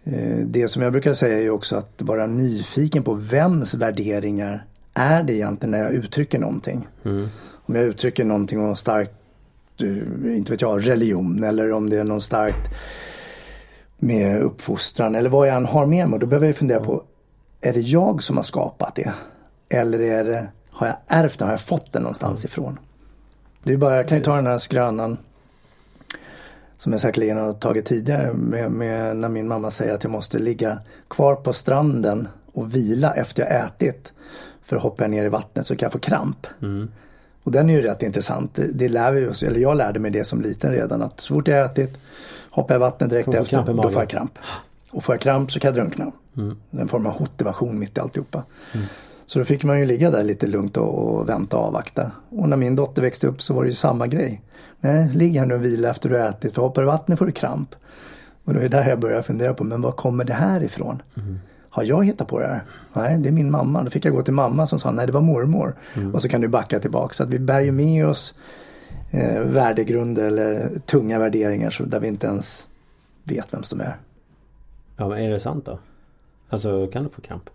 Eh, 0.04 0.38
Det 0.38 0.68
som 0.68 0.82
jag 0.82 0.92
brukar 0.92 1.14
säga 1.14 1.40
är 1.42 1.50
också 1.50 1.76
att 1.76 2.02
vara 2.02 2.28
nyfiken 2.28 3.04
på 3.04 3.14
vems 3.14 3.74
värderingar 3.74 4.66
är 4.94 5.24
det 5.24 5.34
egentligen 5.34 5.72
när 5.72 5.80
jag 5.84 5.92
uttrycker 5.94 6.40
någonting. 6.40 6.88
Mm. 7.06 7.28
Om 7.66 7.76
jag 7.76 7.84
uttrycker 7.84 8.26
någonting 8.26 8.60
om 8.60 8.76
starkt, 8.76 9.12
eh, 9.82 10.38
inte 10.38 10.52
vet 10.52 10.62
jag, 10.62 10.88
religion 10.88 11.44
eller 11.44 11.72
om 11.72 11.90
det 11.90 11.98
är 11.98 12.04
något 12.04 12.24
starkt 12.24 12.70
med 13.98 14.42
uppfostran 14.42 15.16
eller 15.16 15.30
vad 15.30 15.48
jag 15.48 15.56
än 15.56 15.66
har 15.66 15.86
med 15.86 16.10
mig. 16.10 16.20
Då 16.20 16.26
behöver 16.26 16.48
jag 16.48 16.56
fundera 16.56 16.80
på, 16.80 17.04
är 17.62 17.74
det 17.74 17.82
jag 17.82 18.24
som 18.24 18.38
har 18.38 18.44
skapat 18.44 18.96
det? 18.96 19.14
Eller 19.70 20.00
är 20.00 20.24
det, 20.26 20.48
har 20.70 20.88
jag 20.88 20.96
ärvt 21.08 21.40
det? 21.40 21.46
Har 21.46 21.52
jag 21.52 21.62
fått 21.62 21.94
det 21.94 22.00
någonstans 22.00 22.46
ifrån? 22.46 22.80
Det 23.64 23.74
är 23.74 23.78
bara, 23.78 23.96
jag 23.96 24.08
kan 24.08 24.18
ju 24.18 24.24
ta 24.24 24.36
den 24.36 24.48
här 24.48 24.58
skrönan 24.58 25.18
som 26.82 26.92
jag 26.92 27.02
säkerligen 27.02 27.38
har 27.38 27.54
tagit 27.54 27.86
tidigare 27.86 28.34
med, 28.34 28.72
med 28.72 29.18
när 29.18 29.30
min 29.30 29.48
mamma 29.48 29.72
säger 29.72 29.94
att 29.94 30.04
jag 30.04 30.12
måste 30.12 30.40
ligga 30.40 30.80
kvar 31.08 31.36
på 31.36 31.54
stranden 31.54 32.28
och 32.52 32.76
vila 32.76 33.14
efter 33.14 33.44
jag 33.44 33.66
ätit. 33.66 34.14
För 34.62 34.76
hoppar 34.76 35.04
jag 35.04 35.12
ner 35.12 35.26
i 35.26 35.30
vattnet 35.30 35.68
så 35.68 35.76
kan 35.76 35.86
jag 35.86 35.94
få 35.94 36.00
kramp. 36.00 36.48
Mm. 36.62 36.92
Och 37.44 37.52
den 37.52 37.70
är 37.70 37.74
ju 37.74 37.82
rätt 37.82 38.04
intressant. 38.04 38.60
Det, 38.74 38.90
lär 38.90 39.12
vi 39.12 39.28
oss, 39.28 39.44
eller 39.44 39.60
jag 39.60 39.78
lärde 39.78 40.00
mig 40.00 40.12
det 40.12 40.24
som 40.24 40.42
liten 40.42 40.72
redan 40.72 41.02
att 41.02 41.20
så 41.20 41.34
fort 41.34 41.48
jag 41.48 41.66
ätit 41.66 41.98
hoppar 42.50 42.76
jag 42.76 42.80
i 42.80 42.82
vattnet 42.82 43.10
direkt 43.10 43.34
efter, 43.34 43.74
då 43.74 43.90
får 43.90 44.02
jag 44.02 44.10
kramp. 44.10 44.40
Och 44.92 45.04
får 45.04 45.16
jag 45.16 45.22
kramp 45.22 45.52
så 45.52 45.60
kan 45.60 45.68
jag 45.70 45.76
drunkna. 45.76 46.12
Mm. 46.38 46.58
En 46.72 46.88
form 46.88 47.06
av 47.06 47.20
motivation 47.20 47.80
mitt 47.80 47.98
i 47.98 48.02
alltihopa. 48.02 48.44
Mm. 48.74 48.86
Så 49.32 49.40
då 49.40 49.46
fick 49.46 49.64
man 49.64 49.80
ju 49.80 49.86
ligga 49.86 50.12
där 50.12 50.24
lite 50.24 50.48
lugnt 50.48 50.78
och, 50.78 51.18
och, 51.20 51.30
vänta 51.30 51.58
och 51.58 51.64
avvakta. 51.64 52.12
Och 52.30 52.50
när 52.50 52.58
min 52.58 52.76
dotter 52.76 53.02
växte 53.02 53.28
upp 53.28 53.42
så 53.42 53.54
var 53.54 53.64
det 53.64 53.70
ju 53.70 53.76
samma 53.76 54.08
grej. 54.08 54.42
Nej, 54.80 55.10
ligg 55.14 55.36
här 55.36 55.46
nu 55.46 55.54
och 55.54 55.66
vila 55.66 55.90
efter 55.90 56.10
du 56.10 56.20
ätit 56.20 56.54
för 56.54 56.62
hoppar 56.62 56.82
du 56.82 56.86
vattnet 56.86 57.20
får 57.20 57.26
du 57.26 57.32
kramp. 57.32 57.76
Och 58.44 58.54
då 58.54 58.60
är 58.60 58.64
det 58.64 58.70
där 58.70 58.90
jag 58.90 59.00
börjar 59.00 59.22
fundera 59.22 59.54
på, 59.54 59.64
men 59.64 59.82
var 59.82 59.92
kommer 59.92 60.24
det 60.24 60.34
här 60.34 60.64
ifrån? 60.64 61.02
Mm. 61.18 61.40
Har 61.70 61.84
jag 61.84 62.06
hittat 62.06 62.28
på 62.28 62.40
det 62.40 62.48
här? 62.48 62.64
Nej, 62.94 63.18
det 63.18 63.30
är 63.30 63.34
min 63.34 63.52
mamma. 63.52 63.84
Då 63.84 63.90
fick 63.90 64.06
jag 64.06 64.14
gå 64.14 64.22
till 64.22 64.34
mamma 64.34 64.68
som 64.68 64.80
sa, 64.80 64.92
nej 64.92 65.06
det 65.06 65.12
var 65.12 65.22
mormor. 65.22 65.76
Mm. 65.94 66.14
Och 66.14 66.22
så 66.22 66.30
kan 66.30 66.42
du 66.42 66.48
backa 66.48 66.80
tillbaka. 66.80 67.14
Så 67.14 67.24
att 67.24 67.30
vi 67.30 67.40
bär 67.40 67.60
ju 67.60 67.72
med 67.72 68.08
oss 68.08 68.34
eh, 69.12 69.42
värdegrunder 69.42 70.24
eller 70.24 70.80
tunga 70.86 71.20
värderingar 71.20 71.70
så 71.70 71.84
där 71.84 72.00
vi 72.00 72.08
inte 72.08 72.28
ens 72.28 72.68
vet 73.24 73.54
vem 73.54 73.64
som 73.64 73.82
är. 73.82 73.98
Ja, 74.98 75.08
men 75.08 75.18
är 75.18 75.30
det 75.30 75.40
sant 75.40 75.66
då? 75.66 75.80
Alltså 76.50 76.88
kan 76.88 77.04
du 77.04 77.10
få 77.10 77.22
kramp? 77.22 77.50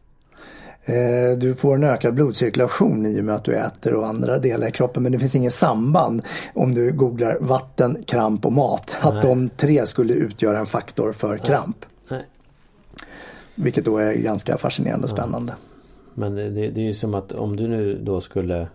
Eh, 0.88 1.38
du 1.38 1.55
får 1.55 1.75
en 1.75 1.85
ökad 1.85 2.14
blodcirkulation 2.14 3.07
i 3.07 3.21
och 3.21 3.25
med 3.25 3.35
att 3.35 3.45
du 3.45 3.57
äter 3.57 3.95
och 3.95 4.07
andra 4.07 4.38
delar 4.38 4.69
i 4.69 4.73
kroppen 4.73 5.02
men 5.02 5.12
det 5.12 5.19
finns 5.19 5.35
ingen 5.35 5.50
samband 5.50 6.23
om 6.55 6.75
du 6.75 6.93
googlar 6.93 7.38
vatten, 7.40 8.02
kramp 8.07 8.47
och 8.47 8.52
mat. 8.52 8.99
Nej. 9.02 9.12
Att 9.12 9.23
de 9.23 9.49
tre 9.49 9.87
skulle 9.87 10.14
utgöra 10.14 10.59
en 10.59 10.66
faktor 10.66 11.12
för 11.12 11.38
kramp. 11.38 11.76
Nej. 12.09 12.25
Vilket 13.55 13.85
då 13.85 13.99
är 13.99 14.12
ganska 14.12 14.59
fascinerande 14.59 15.05
och 15.05 15.11
spännande. 15.11 15.55
Men 16.14 16.35
det, 16.35 16.50
det, 16.50 16.81
är 16.81 16.85
ju 16.85 16.95
som 16.95 17.14
att 17.14 17.33
om 17.33 17.57
du 17.57 17.69
nu 17.69 17.99
då 18.02 18.21
skulle 18.21 18.69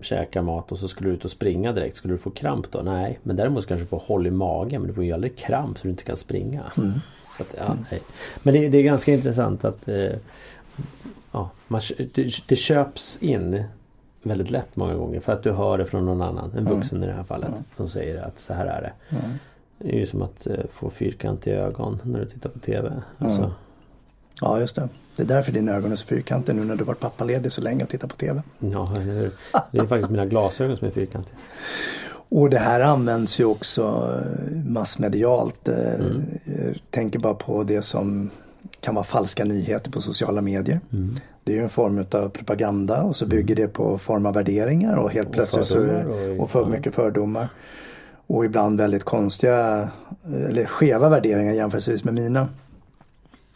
käka 0.00 0.42
mat 0.42 0.72
och 0.72 0.78
så 0.78 0.88
skulle 0.88 1.10
du 1.10 1.14
ut 1.14 1.24
och 1.24 1.30
springa 1.30 1.72
direkt. 1.72 1.96
Skulle 1.96 2.14
du 2.14 2.18
få 2.18 2.30
kramp 2.30 2.70
då? 2.70 2.80
Nej, 2.84 3.18
men 3.22 3.36
däremot 3.36 3.66
kanske 3.66 3.84
du 3.84 3.88
få 3.88 3.98
håll 3.98 4.26
i 4.26 4.30
magen 4.30 4.80
men 4.80 4.88
du 4.88 4.94
får 4.94 5.04
ju 5.04 5.12
aldrig 5.12 5.36
kramp 5.36 5.78
så 5.78 5.82
du 5.82 5.90
inte 5.90 6.04
kan 6.04 6.16
springa. 6.16 6.62
Mm. 6.78 6.92
Så 7.36 7.42
att, 7.42 7.54
ja, 7.58 7.76
nej. 7.90 8.00
Men 8.42 8.54
det, 8.54 8.68
det, 8.68 8.78
är 8.78 8.82
ganska 8.82 9.12
intressant 9.12 9.64
att 9.64 9.88
eh, 9.88 10.10
ja, 11.32 11.50
man, 11.68 11.80
det, 12.14 12.48
det, 12.48 12.56
köps 12.56 13.18
in 13.20 13.64
väldigt 14.22 14.50
lätt 14.50 14.76
många 14.76 14.94
gånger 14.94 15.20
för 15.20 15.32
att 15.32 15.42
du 15.42 15.52
hör 15.52 15.78
det 15.78 15.86
från 15.86 16.06
någon 16.06 16.22
annan, 16.22 16.52
en 16.56 16.64
vuxen 16.64 16.98
mm. 16.98 17.08
i 17.08 17.12
det 17.12 17.16
här 17.16 17.24
fallet, 17.24 17.48
mm. 17.48 17.62
som 17.74 17.88
säger 17.88 18.22
att 18.22 18.38
så 18.38 18.54
här 18.54 18.66
är 18.66 18.82
det. 18.82 19.16
Mm. 19.16 19.30
Det 19.78 19.94
är 19.94 19.98
ju 19.98 20.06
som 20.06 20.22
att 20.22 20.46
eh, 20.46 20.54
få 20.72 20.90
fyrkantiga 20.90 21.56
ögon 21.56 22.00
när 22.04 22.20
du 22.20 22.26
tittar 22.26 22.50
på 22.50 22.58
TV. 22.58 22.92
Alltså. 23.18 23.52
Ja 24.40 24.60
just 24.60 24.76
det. 24.76 24.88
Det 25.16 25.22
är 25.22 25.26
därför 25.26 25.52
dina 25.52 25.72
ögon 25.72 25.92
är 25.92 25.96
så 25.96 26.06
fyrkantiga 26.06 26.54
nu 26.54 26.64
när 26.64 26.76
du 26.76 26.84
varit 26.84 27.00
pappaledig 27.00 27.52
så 27.52 27.60
länge 27.60 27.82
och 27.82 27.88
tittar 27.88 28.08
på 28.08 28.16
TV. 28.16 28.42
Ja, 28.58 28.88
det 29.70 29.78
är 29.78 29.86
faktiskt 29.86 30.10
mina 30.10 30.26
glasögon 30.26 30.76
som 30.76 30.86
är 30.86 30.90
fyrkantiga. 30.90 31.36
Och 32.28 32.50
det 32.50 32.58
här 32.58 32.80
används 32.80 33.40
ju 33.40 33.44
också 33.44 34.14
eh, 34.14 34.56
massmedialt. 34.56 35.68
Eh, 35.68 35.94
mm. 35.94 36.22
Jag 36.44 36.76
tänker 36.90 37.18
bara 37.18 37.34
på 37.34 37.62
det 37.62 37.82
som 37.82 38.30
kan 38.80 38.94
vara 38.94 39.04
falska 39.04 39.44
nyheter 39.44 39.90
på 39.90 40.00
sociala 40.00 40.40
medier. 40.40 40.80
Mm. 40.92 41.14
Det 41.44 41.52
är 41.52 41.56
ju 41.56 41.62
en 41.62 41.68
form 41.68 41.98
av 41.98 42.28
propaganda 42.28 43.02
och 43.02 43.16
så 43.16 43.24
mm. 43.24 43.36
bygger 43.36 43.56
det 43.56 43.68
på 43.68 43.98
form 43.98 44.26
av 44.26 44.34
värderingar 44.34 44.96
och 44.96 45.10
helt 45.10 45.28
och 45.28 45.34
plötsligt 45.34 45.66
så 45.66 45.80
och, 45.80 46.40
och 46.40 46.50
för 46.50 46.66
mycket 46.66 46.94
fördomar. 46.94 47.48
Och 48.26 48.44
ibland 48.44 48.80
väldigt 48.80 49.04
konstiga 49.04 49.88
eller 50.48 50.64
skeva 50.64 51.08
värderingar 51.08 51.52
jämförelsevis 51.52 52.04
med 52.04 52.14
mina. 52.14 52.48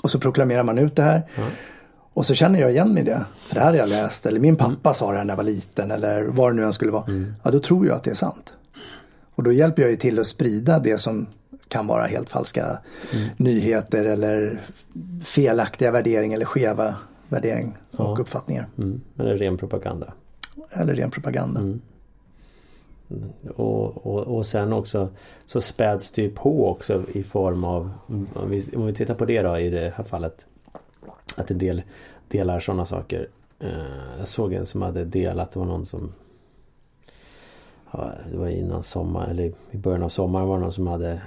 Och 0.02 0.10
så 0.10 0.20
proklamerar 0.20 0.62
man 0.62 0.78
ut 0.78 0.96
det 0.96 1.02
här. 1.02 1.22
Mm. 1.36 1.48
Och 2.14 2.26
så 2.26 2.34
känner 2.34 2.60
jag 2.60 2.70
igen 2.70 2.92
mig 2.92 3.02
i 3.02 3.06
det. 3.06 3.24
För 3.38 3.54
det 3.54 3.60
här 3.60 3.66
har 3.66 3.78
jag 3.78 3.88
läst. 3.88 4.26
Eller 4.26 4.40
min 4.40 4.56
pappa 4.56 4.88
mm. 4.88 4.94
sa 4.94 5.12
det 5.12 5.18
här 5.18 5.24
när 5.24 5.32
jag 5.32 5.36
var 5.36 5.44
liten. 5.44 5.90
Eller 5.90 6.24
vad 6.24 6.52
det 6.52 6.56
nu 6.56 6.64
än 6.64 6.72
skulle 6.72 6.90
vara. 6.90 7.04
Mm. 7.04 7.34
Ja, 7.42 7.50
då 7.50 7.58
tror 7.58 7.86
jag 7.86 7.96
att 7.96 8.04
det 8.04 8.10
är 8.10 8.14
sant. 8.14 8.54
Och 9.34 9.42
då 9.42 9.52
hjälper 9.52 9.82
jag 9.82 9.90
ju 9.90 9.96
till 9.96 10.18
att 10.18 10.26
sprida 10.26 10.78
det 10.78 10.98
som 10.98 11.26
kan 11.74 11.86
vara 11.86 12.06
helt 12.06 12.30
falska 12.30 12.78
mm. 13.12 13.28
nyheter 13.36 14.04
eller 14.04 14.60
felaktiga 15.24 15.90
värderingar 15.90 16.36
eller 16.36 16.46
skeva 16.46 16.94
värderingar 17.28 17.76
ja. 17.90 18.04
och 18.04 18.20
uppfattningar. 18.20 18.68
Mm. 18.78 19.00
Eller 19.18 19.36
ren 19.36 19.56
propaganda. 19.56 20.12
Eller 20.70 20.94
ren 20.94 21.10
propaganda. 21.10 21.60
Mm. 21.60 21.80
Och, 23.56 24.06
och, 24.06 24.36
och 24.36 24.46
sen 24.46 24.72
också 24.72 25.08
så 25.46 25.60
späds 25.60 26.12
det 26.12 26.22
ju 26.22 26.30
på 26.30 26.68
också 26.68 27.02
i 27.12 27.22
form 27.22 27.64
av 27.64 27.90
om 28.34 28.50
vi, 28.50 28.76
om 28.76 28.86
vi 28.86 28.94
tittar 28.94 29.14
på 29.14 29.24
det 29.24 29.42
då 29.42 29.58
i 29.58 29.70
det 29.70 29.92
här 29.96 30.04
fallet 30.04 30.46
Att 31.36 31.50
en 31.50 31.58
del 31.58 31.82
delar 32.28 32.60
sådana 32.60 32.84
saker 32.84 33.28
eh, 33.60 34.18
Jag 34.18 34.28
såg 34.28 34.52
en 34.52 34.66
som 34.66 34.82
hade 34.82 35.04
delat, 35.04 35.52
det 35.52 35.58
var 35.58 35.66
någon 35.66 35.86
som 35.86 36.12
ja, 37.90 38.10
Det 38.30 38.36
var 38.36 38.48
innan 38.48 38.82
sommar 38.82 39.28
eller 39.28 39.52
i 39.70 39.76
början 39.76 40.02
av 40.02 40.08
sommaren 40.08 40.48
var 40.48 40.56
det 40.56 40.62
någon 40.62 40.72
som 40.72 40.86
hade 40.86 41.20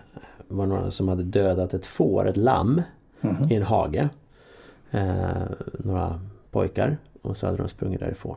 var 0.47 0.65
någon 0.65 0.91
som 0.91 1.07
hade 1.07 1.23
dödat 1.23 1.73
ett 1.73 1.85
får, 1.85 2.27
ett 2.27 2.37
lamm 2.37 2.81
mm 3.21 3.51
i 3.51 3.55
en 3.55 3.63
hage. 3.63 4.09
Eh, 4.91 5.41
några 5.79 6.19
pojkar 6.51 6.97
och 7.21 7.37
så 7.37 7.45
hade 7.45 7.57
de 7.57 7.67
sprungit 7.67 7.99
därifrån. 7.99 8.35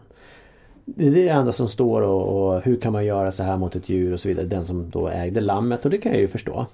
Det 0.84 1.06
är 1.06 1.10
det 1.10 1.28
enda 1.28 1.52
som 1.52 1.68
står 1.68 2.02
och, 2.02 2.54
och, 2.54 2.62
hur 2.62 2.76
kan 2.76 2.92
man 2.92 3.04
göra 3.04 3.30
så 3.30 3.42
här 3.42 3.56
mot 3.56 3.76
ett 3.76 3.88
djur 3.88 4.12
och 4.12 4.20
så 4.20 4.28
vidare. 4.28 4.46
Den 4.46 4.64
som 4.64 4.90
då 4.90 5.08
ägde 5.08 5.40
lammet 5.40 5.84
och 5.84 5.90
det 5.90 5.98
kan 5.98 6.12
jag 6.12 6.20
ju 6.20 6.28
förstå. 6.28 6.66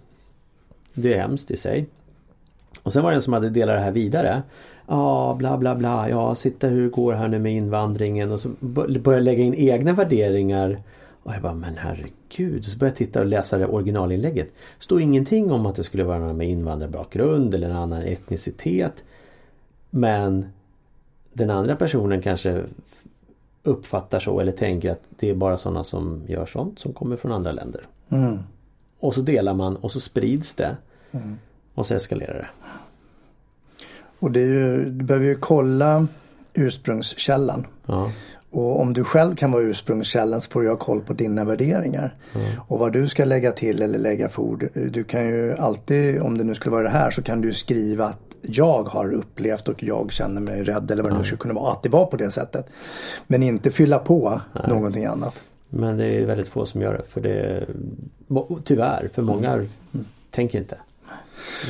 Det 0.94 1.14
är 1.14 1.20
hemskt 1.20 1.50
i 1.50 1.56
sig. 1.56 1.86
Och 2.82 2.92
sen 2.92 3.02
var 3.02 3.10
det 3.10 3.16
en 3.16 3.22
som 3.22 3.32
hade 3.32 3.50
delat 3.50 3.76
det 3.76 3.80
här 3.80 3.90
vidare. 3.90 4.42
Ja, 4.86 5.34
bla 5.38 5.58
bla 5.58 5.74
bla. 5.74 6.08
Ja, 6.10 6.34
sitta 6.34 6.66
hur 6.66 6.82
det 6.82 6.88
går 6.88 7.12
här 7.12 7.28
nu 7.28 7.38
med 7.38 7.54
invandringen 7.54 8.32
och 8.32 8.40
så 8.40 8.48
börjar 8.60 9.20
lägga 9.20 9.44
in 9.44 9.54
egna 9.54 9.92
värderingar 9.92 10.82
och 11.22 11.34
jag 11.34 11.42
bara, 11.42 11.54
men 11.54 11.76
herregud. 11.76 12.15
Så 12.28 12.78
började 12.78 12.86
jag 12.86 12.96
titta 12.96 13.20
och 13.20 13.26
läsa 13.26 13.58
det 13.58 13.66
originalinlägget. 13.66 14.52
Står 14.78 15.00
ingenting 15.00 15.50
om 15.50 15.66
att 15.66 15.74
det 15.74 15.84
skulle 15.84 16.04
vara 16.04 16.18
någon 16.18 16.36
med 16.36 16.48
invandrarbakgrund 16.48 17.54
eller 17.54 17.70
en 17.70 17.76
annan 17.76 18.02
etnicitet. 18.02 19.04
Men 19.90 20.46
den 21.32 21.50
andra 21.50 21.76
personen 21.76 22.22
kanske 22.22 22.62
uppfattar 23.62 24.18
så 24.18 24.40
eller 24.40 24.52
tänker 24.52 24.90
att 24.90 25.08
det 25.10 25.30
är 25.30 25.34
bara 25.34 25.56
sådana 25.56 25.84
som 25.84 26.22
gör 26.26 26.46
sånt 26.46 26.78
som 26.78 26.92
kommer 26.92 27.16
från 27.16 27.32
andra 27.32 27.52
länder. 27.52 27.86
Mm. 28.08 28.38
Och 29.00 29.14
så 29.14 29.20
delar 29.20 29.54
man 29.54 29.76
och 29.76 29.92
så 29.92 30.00
sprids 30.00 30.54
det. 30.54 30.76
Mm. 31.12 31.38
Och 31.74 31.86
så 31.86 31.94
eskalerar 31.94 32.34
det. 32.34 32.48
Och 34.18 34.30
det 34.30 34.40
ju, 34.40 34.84
du 34.84 35.04
behöver 35.04 35.26
ju 35.26 35.34
kolla 35.34 36.06
ursprungskällan. 36.54 37.66
Ja. 37.86 38.10
Och 38.56 38.80
om 38.80 38.92
du 38.92 39.04
själv 39.04 39.34
kan 39.34 39.50
vara 39.50 39.62
ursprungskällan 39.62 40.40
så 40.40 40.50
får 40.50 40.62
du 40.62 40.68
ha 40.68 40.76
koll 40.76 41.00
på 41.00 41.12
dina 41.12 41.44
värderingar. 41.44 42.14
Mm. 42.34 42.46
Och 42.68 42.78
vad 42.78 42.92
du 42.92 43.08
ska 43.08 43.24
lägga 43.24 43.52
till 43.52 43.82
eller 43.82 43.98
lägga 43.98 44.28
för 44.28 44.42
ord. 44.42 44.68
Du 44.74 45.04
kan 45.04 45.26
ju 45.28 45.56
alltid, 45.56 46.20
om 46.20 46.38
det 46.38 46.44
nu 46.44 46.54
skulle 46.54 46.72
vara 46.72 46.82
det 46.82 46.88
här, 46.88 47.10
så 47.10 47.22
kan 47.22 47.40
du 47.40 47.52
skriva 47.52 48.06
att 48.06 48.20
jag 48.42 48.82
har 48.82 49.12
upplevt 49.12 49.68
och 49.68 49.82
jag 49.82 50.12
känner 50.12 50.40
mig 50.40 50.64
rädd 50.64 50.90
eller 50.90 51.02
vad 51.02 51.12
det 51.12 51.14
mm. 51.14 51.18
nu 51.18 51.24
skulle 51.24 51.38
kunna 51.38 51.54
vara. 51.54 51.72
Att 51.72 51.82
det 51.82 51.88
var 51.88 52.06
på 52.06 52.16
det 52.16 52.30
sättet. 52.30 52.66
Men 53.26 53.42
inte 53.42 53.70
fylla 53.70 53.98
på 53.98 54.40
Nej. 54.52 54.64
någonting 54.68 55.04
annat. 55.04 55.42
Men 55.68 55.96
det 55.96 56.06
är 56.06 56.26
väldigt 56.26 56.48
få 56.48 56.66
som 56.66 56.80
gör 56.80 56.92
det. 56.92 57.04
För 57.08 57.20
det 57.20 57.66
tyvärr, 58.64 59.08
för 59.12 59.22
många 59.22 59.52
mm. 59.52 59.68
tänker 60.30 60.58
inte. 60.58 60.76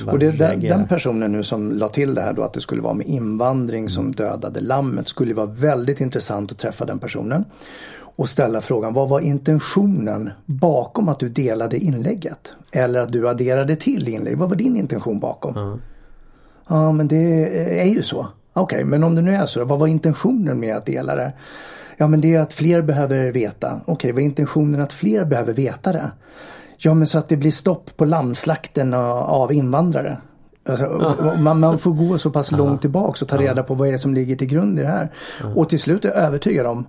Och 0.06 0.18
det, 0.18 0.32
den, 0.32 0.60
den, 0.60 0.88
personen 0.88 1.32
nu 1.32 1.42
som 1.42 1.72
la 1.72 1.88
till 1.88 2.14
det 2.14 2.20
här 2.20 2.32
då 2.32 2.42
att 2.42 2.52
det 2.52 2.60
skulle 2.60 2.82
vara 2.82 2.94
med 2.94 3.06
invandring 3.06 3.88
som 3.88 4.04
mm. 4.04 4.14
dödade 4.14 4.60
lammet 4.60 5.08
skulle 5.08 5.34
vara 5.34 5.46
väldigt 5.46 6.00
intressant 6.00 6.52
att 6.52 6.58
träffa 6.58 6.84
den 6.84 6.98
personen. 6.98 7.44
Och 7.98 8.28
ställa 8.28 8.60
frågan 8.60 8.94
vad 8.94 9.08
var 9.08 9.20
intentionen 9.20 10.30
bakom 10.46 11.08
att 11.08 11.18
du 11.18 11.28
delade 11.28 11.78
inlägget? 11.78 12.52
Eller 12.72 13.00
att 13.00 13.12
du 13.12 13.28
adderade 13.28 13.76
till 13.76 14.08
inlägg. 14.08 14.38
Vad 14.38 14.48
var 14.48 14.56
din 14.56 14.76
intention 14.76 15.20
bakom? 15.20 15.56
Mm. 15.56 15.78
Ja 16.68 16.92
men 16.92 17.08
det 17.08 17.80
är 17.80 17.86
ju 17.86 18.02
så. 18.02 18.26
Okej 18.52 18.76
okay, 18.76 18.84
men 18.84 19.04
om 19.04 19.14
det 19.14 19.22
nu 19.22 19.34
är 19.34 19.46
så, 19.46 19.64
vad 19.64 19.78
var 19.78 19.86
intentionen 19.86 20.60
med 20.60 20.76
att 20.76 20.86
dela 20.86 21.14
det? 21.14 21.32
Ja 21.96 22.06
men 22.06 22.20
det 22.20 22.34
är 22.34 22.40
att 22.40 22.52
fler 22.52 22.82
behöver 22.82 23.32
veta. 23.32 23.80
Okej, 23.82 23.92
okay, 23.92 24.12
vad 24.12 24.20
är 24.20 24.24
intentionen 24.24 24.80
att 24.80 24.92
fler 24.92 25.24
behöver 25.24 25.52
veta 25.52 25.92
det? 25.92 26.10
Ja 26.76 26.94
men 26.94 27.06
så 27.06 27.18
att 27.18 27.28
det 27.28 27.36
blir 27.36 27.50
stopp 27.50 27.96
på 27.96 28.04
lammslakten 28.04 28.94
av 28.94 29.52
invandrare. 29.52 30.18
Alltså, 30.68 30.84
man, 31.38 31.60
man, 31.60 31.78
får 31.78 31.90
gå 31.90 32.18
så 32.18 32.30
pass 32.30 32.52
långt 32.52 32.80
tillbaks 32.80 33.22
och 33.22 33.28
ta 33.28 33.36
reda 33.36 33.62
på 33.62 33.74
vad 33.74 33.88
är 33.88 33.92
det 33.92 33.98
som 33.98 34.14
ligger 34.14 34.36
till 34.36 34.46
grund 34.46 34.78
i 34.78 34.82
det 34.82 34.88
här. 34.88 35.12
Och 35.54 35.68
till 35.68 35.80
slut 35.80 36.04
är 36.04 36.08
jag 36.08 36.18
övertygad 36.18 36.66
om 36.66 36.86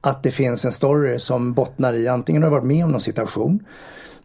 att 0.00 0.22
det 0.22 0.30
finns 0.30 0.64
en 0.64 0.72
story 0.72 1.18
som 1.18 1.52
bottnar 1.52 1.94
i 1.94 2.08
antingen 2.08 2.42
har 2.42 2.50
du 2.50 2.56
varit 2.56 2.66
med 2.66 2.84
om 2.84 2.90
någon 2.90 3.00
situation 3.00 3.64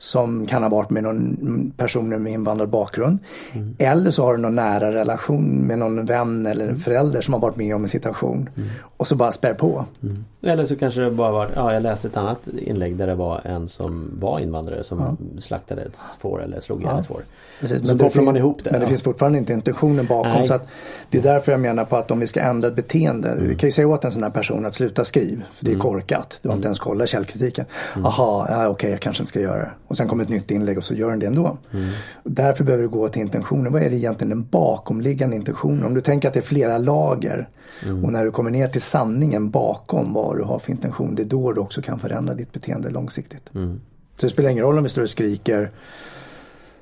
som 0.05 0.45
kan 0.45 0.63
ha 0.63 0.69
varit 0.69 0.89
med 0.89 1.03
någon 1.03 1.71
personer 1.77 2.17
med 2.17 2.33
invandrad 2.33 2.69
bakgrund. 2.69 3.19
Mm. 3.53 3.75
Eller 3.79 4.11
så 4.11 4.23
har 4.23 4.35
du 4.35 4.41
någon 4.41 4.55
nära 4.55 4.93
relation 4.93 5.67
med 5.67 5.79
någon 5.79 6.05
vän 6.05 6.45
eller 6.45 6.65
mm. 6.65 6.79
förälder 6.79 7.21
som 7.21 7.33
har 7.33 7.41
varit 7.41 7.55
med 7.55 7.75
om 7.75 7.81
en 7.81 7.87
situation. 7.87 8.49
Mm. 8.55 8.69
Och 8.97 9.07
så 9.07 9.15
bara 9.15 9.31
spär 9.31 9.53
på. 9.53 9.85
Mm. 10.03 10.25
Eller 10.41 10.65
så 10.65 10.75
kanske 10.75 11.01
det 11.01 11.11
bara 11.11 11.31
var, 11.31 11.49
ja 11.55 11.73
jag 11.73 11.83
läste 11.83 12.07
ett 12.07 12.17
annat 12.17 12.47
inlägg 12.47 12.95
där 12.95 13.07
det 13.07 13.15
var 13.15 13.41
en 13.43 13.67
som 13.67 14.11
var 14.19 14.39
invandrare 14.39 14.83
som 14.83 14.99
ja. 14.99 15.41
slaktade 15.41 15.81
ett 15.81 15.99
får 16.19 16.43
eller 16.43 16.59
slog 16.59 16.81
ihjäl 16.81 16.93
ja. 16.93 16.99
ett 16.99 17.07
får. 17.07 17.21
Precis, 17.59 17.89
så 17.89 17.97
kopplar 17.97 18.23
man 18.23 18.37
ihop 18.37 18.63
det. 18.63 18.71
Men 18.71 18.79
det 18.79 18.85
ja. 18.85 18.89
finns 18.89 19.03
fortfarande 19.03 19.37
inte 19.37 19.53
intentionen 19.53 20.05
bakom. 20.05 20.31
Nej. 20.31 20.47
Så 20.47 20.53
att 20.53 20.67
det 21.09 21.17
är 21.17 21.21
därför 21.21 21.51
jag 21.51 21.61
menar 21.61 21.85
på 21.85 21.97
att 21.97 22.11
om 22.11 22.19
vi 22.19 22.27
ska 22.27 22.41
ändra 22.41 22.67
ett 22.67 22.75
beteende. 22.75 23.29
Mm. 23.29 23.47
Vi 23.47 23.55
kan 23.55 23.67
ju 23.67 23.71
säga 23.71 23.87
åt 23.87 24.05
en 24.05 24.11
sån 24.11 24.23
här 24.23 24.29
person 24.29 24.65
att 24.65 24.73
sluta 24.73 25.05
skriv. 25.05 25.43
För 25.53 25.65
det 25.65 25.71
är 25.71 25.73
mm. 25.73 25.81
korkat. 25.81 26.39
Du 26.41 26.49
har 26.49 26.55
inte 26.55 26.67
ens 26.67 26.79
kollat 26.79 27.09
källkritiken. 27.09 27.65
Jaha, 27.95 28.11
ja, 28.17 28.43
okej 28.55 28.67
okay, 28.67 28.89
jag 28.89 28.99
kanske 28.99 29.21
inte 29.21 29.29
ska 29.29 29.39
göra 29.39 29.57
det. 29.57 29.71
Och 29.95 29.97
sen 29.97 30.07
kommer 30.07 30.23
ett 30.23 30.29
nytt 30.29 30.51
inlägg 30.51 30.77
och 30.77 30.83
så 30.83 30.93
gör 30.93 31.09
den 31.09 31.19
det 31.19 31.25
ändå. 31.25 31.57
Mm. 31.73 31.85
Därför 32.23 32.63
behöver 32.63 32.83
du 32.83 32.89
gå 32.89 33.09
till 33.09 33.21
intentionen. 33.21 33.73
Vad 33.73 33.83
är 33.83 33.89
det 33.89 33.95
egentligen 33.95 34.29
den 34.29 34.43
bakomliggande 34.43 35.35
intentionen? 35.35 35.83
Om 35.83 35.93
du 35.93 36.01
tänker 36.01 36.27
att 36.27 36.33
det 36.33 36.39
är 36.39 36.41
flera 36.41 36.77
lager 36.77 37.49
mm. 37.85 38.05
och 38.05 38.11
när 38.11 38.25
du 38.25 38.31
kommer 38.31 38.51
ner 38.51 38.67
till 38.67 38.81
sanningen 38.81 39.49
bakom 39.49 40.13
vad 40.13 40.37
du 40.37 40.43
har 40.43 40.59
för 40.59 40.71
intention. 40.71 41.15
Det 41.15 41.23
är 41.23 41.25
då 41.25 41.51
du 41.51 41.61
också 41.61 41.81
kan 41.81 41.99
förändra 41.99 42.33
ditt 42.33 42.53
beteende 42.53 42.89
långsiktigt. 42.89 43.55
Mm. 43.55 43.81
Så 44.15 44.25
det 44.25 44.29
spelar 44.29 44.49
ingen 44.49 44.63
roll 44.63 44.77
om 44.77 44.83
vi 44.83 44.89
står 44.89 45.01
och 45.01 45.09
skriker 45.09 45.71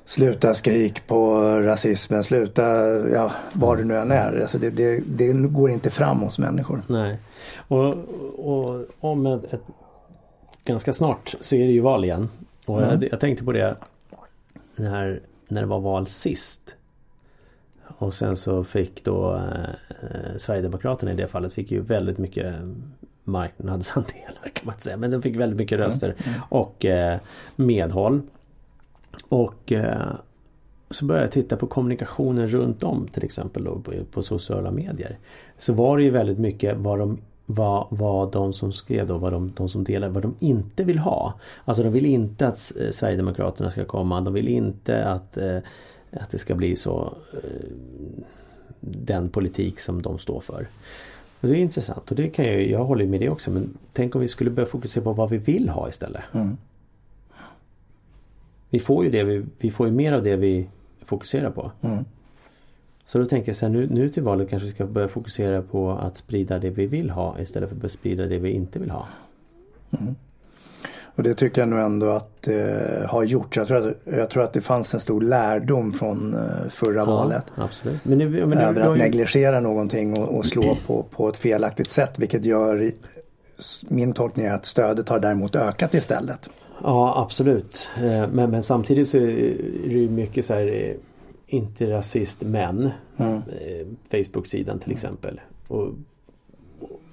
Sluta 0.04 0.54
skrik 0.54 1.06
på 1.06 1.40
rasismen, 1.60 2.24
sluta, 2.24 2.62
ja 3.08 3.32
vad 3.52 3.78
det 3.78 3.84
nu 3.84 3.96
än 3.96 4.12
är. 4.12 4.40
Alltså 4.40 4.58
det, 4.58 4.70
det, 4.70 5.00
det 5.06 5.32
går 5.32 5.70
inte 5.70 5.90
fram 5.90 6.20
hos 6.20 6.38
människor. 6.38 6.82
Nej. 6.86 7.18
Och, 7.68 7.96
och 8.38 8.86
om 9.00 9.26
ett, 9.26 9.60
ganska 10.64 10.92
snart 10.92 11.34
så 11.40 11.56
är 11.56 11.66
det 11.66 11.72
ju 11.72 11.80
val 11.80 12.04
igen. 12.04 12.28
Och 12.66 12.82
mm. 12.82 12.90
jag, 12.90 13.12
jag, 13.12 13.20
tänkte 13.20 13.44
på 13.44 13.52
det 13.52 13.76
när, 14.76 15.20
när 15.48 15.60
det 15.60 15.66
var 15.66 15.80
val 15.80 16.06
sist. 16.06 16.76
Och 17.98 18.14
sen 18.14 18.36
så 18.36 18.64
fick 18.64 19.04
då 19.04 19.34
eh, 19.34 20.36
Sverigedemokraterna 20.36 21.12
i 21.12 21.14
det 21.14 21.26
fallet 21.26 21.52
fick 21.52 21.70
ju 21.70 21.80
väldigt 21.80 22.18
mycket 22.18 22.54
marknadsandelar 23.24 24.48
kan 24.52 24.66
man 24.66 24.78
säga. 24.78 24.96
Men 24.96 25.10
de 25.10 25.22
fick 25.22 25.36
väldigt 25.36 25.58
mycket 25.58 25.78
röster 25.78 26.08
mm. 26.08 26.34
Mm. 26.34 26.40
och 26.48 26.84
eh, 26.84 27.20
medhåll. 27.56 28.22
Och 29.28 29.72
eh, 29.72 30.12
så 30.90 31.04
började 31.04 31.26
jag 31.26 31.32
titta 31.32 31.56
på 31.56 31.66
kommunikationen 31.66 32.48
runt 32.48 32.84
om 32.84 33.08
till 33.12 33.24
exempel 33.24 33.64
då, 33.64 33.78
på, 33.78 33.92
på 34.10 34.22
sociala 34.22 34.70
medier. 34.70 35.18
Så 35.58 35.72
var 35.72 35.96
det 35.96 36.04
ju 36.04 36.10
väldigt 36.10 36.38
mycket 36.38 36.76
vad 36.76 36.98
de 36.98 37.18
vad, 37.46 37.86
vad 37.90 38.32
de 38.32 38.52
som 38.52 38.72
skrev 38.72 39.06
då, 39.06 39.18
vad 39.18 39.32
de, 39.32 39.52
de 39.56 39.68
som 39.68 39.84
delar, 39.84 40.08
vad 40.08 40.22
de 40.22 40.34
inte 40.40 40.84
vill 40.84 40.98
ha. 40.98 41.34
Alltså 41.64 41.82
de 41.82 41.92
vill 41.92 42.06
inte 42.06 42.46
att 42.46 42.72
eh, 42.80 42.90
Sverigedemokraterna 42.90 43.70
ska 43.70 43.84
komma. 43.84 44.20
De 44.20 44.34
vill 44.34 44.48
inte 44.48 45.04
att, 45.04 45.36
eh, 45.36 45.58
att 46.10 46.30
det 46.30 46.38
ska 46.38 46.54
bli 46.54 46.76
så 46.76 47.14
eh, 47.32 47.70
den 48.80 49.28
politik 49.28 49.80
som 49.80 50.02
de 50.02 50.18
står 50.18 50.40
för. 50.40 50.68
Och 51.40 51.48
det 51.48 51.58
är 51.58 51.60
intressant 51.60 52.10
och 52.10 52.16
det 52.16 52.28
kan 52.28 52.46
jag, 52.46 52.62
jag 52.62 52.84
håller 52.84 53.06
med 53.06 53.20
det 53.20 53.28
också 53.28 53.50
men 53.50 53.78
tänk 53.92 54.14
om 54.14 54.20
vi 54.20 54.28
skulle 54.28 54.50
börja 54.50 54.66
fokusera 54.66 55.04
på 55.04 55.12
vad 55.12 55.30
vi 55.30 55.38
vill 55.38 55.68
ha 55.68 55.88
istället. 55.88 56.22
Mm. 56.32 56.56
Vi 58.70 58.78
får 58.78 59.04
ju 59.04 59.10
det, 59.10 59.24
vi, 59.24 59.44
vi 59.58 59.70
får 59.70 59.86
ju 59.86 59.92
mer 59.92 60.12
av 60.12 60.22
det 60.22 60.36
vi 60.36 60.68
fokuserar 61.02 61.50
på. 61.50 61.72
Mm. 61.80 62.04
Så 63.06 63.18
då 63.18 63.24
tänker 63.24 63.48
jag 63.48 63.56
så 63.56 63.66
här, 63.66 63.72
nu, 63.72 63.88
nu 63.90 64.08
till 64.08 64.22
valet 64.22 64.50
kanske 64.50 64.66
vi 64.66 64.74
ska 64.74 64.86
börja 64.86 65.08
fokusera 65.08 65.62
på 65.62 65.90
att 65.90 66.16
sprida 66.16 66.58
det 66.58 66.70
vi 66.70 66.86
vill 66.86 67.10
ha 67.10 67.40
istället 67.40 67.68
för 67.68 67.86
att 67.86 67.92
sprida 67.92 68.26
det 68.26 68.38
vi 68.38 68.50
inte 68.50 68.78
vill 68.78 68.90
ha. 68.90 69.06
Mm. 70.00 70.14
Och 71.16 71.22
det 71.22 71.34
tycker 71.34 71.62
jag 71.62 71.68
nog 71.68 71.78
ändå 71.78 72.10
att 72.10 72.42
det 72.42 73.06
har 73.08 73.22
gjort. 73.22 73.56
Jag 73.56 73.66
tror 73.66 73.88
att, 73.88 73.96
jag 74.04 74.30
tror 74.30 74.42
att 74.42 74.52
det 74.52 74.60
fanns 74.60 74.94
en 74.94 75.00
stor 75.00 75.20
lärdom 75.20 75.92
från 75.92 76.34
eh, 76.34 76.70
förra 76.70 76.94
ja, 76.94 77.04
valet. 77.04 77.46
Absolut. 77.54 78.04
Men 78.04 78.18
nu, 78.18 78.46
men 78.46 78.58
nu, 78.58 78.64
Över 78.64 78.80
att 78.80 78.96
ju... 78.96 78.98
negligera 78.98 79.60
någonting 79.60 80.18
och, 80.18 80.36
och 80.36 80.46
slå 80.46 80.76
på, 80.86 81.02
på 81.02 81.28
ett 81.28 81.36
felaktigt 81.36 81.90
sätt 81.90 82.18
vilket 82.18 82.44
gör 82.44 82.90
min 83.88 84.12
tolkning 84.12 84.46
är 84.46 84.52
att 84.52 84.64
stödet 84.64 85.08
har 85.08 85.18
däremot 85.18 85.56
ökat 85.56 85.94
istället. 85.94 86.50
Ja 86.82 87.22
absolut. 87.22 87.90
Eh, 87.96 88.28
men, 88.32 88.50
men 88.50 88.62
samtidigt 88.62 89.08
så 89.08 89.18
är 89.18 89.56
det 89.84 89.98
ju 89.98 90.10
mycket 90.10 90.44
så 90.44 90.54
här 90.54 90.66
eh, 90.66 90.96
inte 91.54 91.90
rasist 91.90 92.42
men 92.42 92.90
mm. 93.16 93.34
Eh, 93.36 93.86
Facebook-sidan 94.10 94.78
till 94.78 94.92
exempel. 94.92 95.40
Och, 95.68 95.92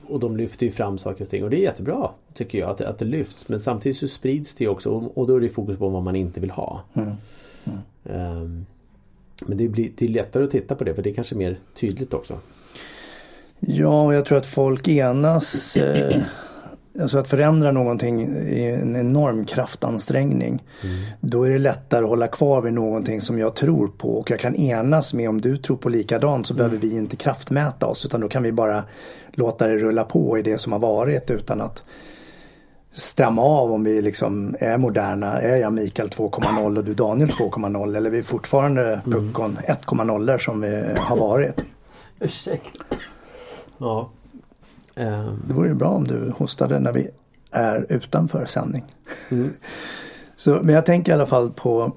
och 0.08 0.20
de 0.20 0.38
lyfter 0.38 0.66
ju 0.66 0.72
fram 0.72 0.98
saker 0.98 1.24
och 1.24 1.30
ting 1.30 1.44
och 1.44 1.50
det 1.50 1.58
är 1.58 1.62
jättebra 1.62 2.10
tycker 2.34 2.60
jag 2.60 2.70
att, 2.70 2.82
att 2.82 3.00
det 3.00 3.06
lyfts. 3.06 3.50
Men 3.50 3.60
samtidigt 3.60 3.98
så 3.98 4.08
sprids 4.08 4.56
det 4.56 4.68
också 4.68 4.90
och 4.90 5.28
då 5.28 5.36
är 5.36 5.40
det 5.40 5.50
fokus 5.50 5.78
på 5.78 5.90
vad 5.90 6.04
man 6.04 6.16
inte 6.16 6.40
vill 6.40 6.52
ha. 6.52 6.84
Mm. 6.94 7.12
Mm. 7.64 8.42
Um, 8.42 8.66
men 9.46 9.58
det, 9.58 9.68
blir, 9.68 9.92
det 9.98 10.06
är 10.06 10.10
lättare 10.10 10.44
att 10.44 10.52
titta 10.52 10.76
på 10.76 10.84
det 10.84 10.94
för 10.94 11.02
det 11.02 11.10
är 11.10 11.14
kanske 11.14 11.36
mer 11.36 11.58
tydligt 11.76 12.14
också. 12.14 12.40
Ja, 13.60 14.02
och 14.02 14.14
jag 14.14 14.26
tror 14.26 14.38
att 14.38 14.46
folk 14.46 14.88
enas 14.88 15.78
eh, 15.78 16.22
Alltså 17.00 17.18
att 17.18 17.28
förändra 17.28 17.72
någonting 17.72 18.22
är 18.48 18.74
en 18.74 18.96
enorm 18.96 19.46
kraftansträngning. 19.46 20.64
Mm. 20.84 20.96
Då 21.20 21.44
är 21.44 21.50
det 21.50 21.58
lättare 21.58 22.04
att 22.04 22.10
hålla 22.10 22.28
kvar 22.28 22.62
vid 22.62 22.74
någonting 22.74 23.22
som 23.22 23.40
jag 23.40 23.56
tror 23.56 23.88
på 23.88 24.18
och 24.18 24.32
jag 24.32 24.40
kan 24.40 24.56
enas 24.56 25.14
med 25.14 25.30
om 25.30 25.42
du 25.42 25.58
tror 25.58 25.78
på 25.78 25.90
likadant 25.90 26.48
så 26.48 26.54
mm. 26.54 26.58
behöver 26.58 26.88
vi 26.88 26.96
inte 26.96 27.16
kraftmäta 27.16 27.86
oss 27.86 28.06
utan 28.06 28.22
då 28.22 28.30
kan 28.30 28.44
vi 28.44 28.52
bara 28.52 28.84
låta 29.32 29.68
det 29.68 29.78
rulla 29.78 30.04
på 30.04 30.38
i 30.38 30.42
det 30.42 30.58
som 30.58 30.72
har 30.72 30.80
varit 30.80 31.32
utan 31.32 31.62
att 31.62 31.84
stämma 32.94 33.42
av 33.42 33.72
om 33.72 33.84
vi 33.84 34.02
liksom 34.02 34.56
är 34.60 34.78
moderna. 34.78 35.42
Är 35.42 35.56
jag 35.56 35.74
Mikael 35.74 36.08
2.0 36.08 36.78
och 36.78 36.84
du 36.84 36.94
Daniel 36.94 37.30
2.0 37.30 37.98
eller 37.98 38.10
är 38.10 38.14
vi 38.14 38.24
fortfarande 38.24 38.84
mm. 38.84 39.12
puckon 39.12 39.60
1.0 39.68 40.38
som 40.38 40.62
vi 40.62 40.84
har 40.98 41.18
varit? 41.18 41.64
Ursäkta. 42.20 42.86
Ja. 43.78 44.10
Um. 44.96 45.44
Det 45.48 45.54
vore 45.54 45.68
ju 45.68 45.74
bra 45.74 45.90
om 45.90 46.08
du 46.08 46.34
hostade 46.38 46.80
när 46.80 46.92
vi 46.92 47.10
är 47.52 47.86
utanför 47.90 48.46
sändning. 48.46 48.84
Mm. 49.32 49.50
Så, 50.36 50.60
men 50.64 50.76
jag 50.76 50.86
tänker 50.86 51.12
i 51.12 51.16
alla 51.16 51.26
fall 51.26 51.52
på 51.52 51.92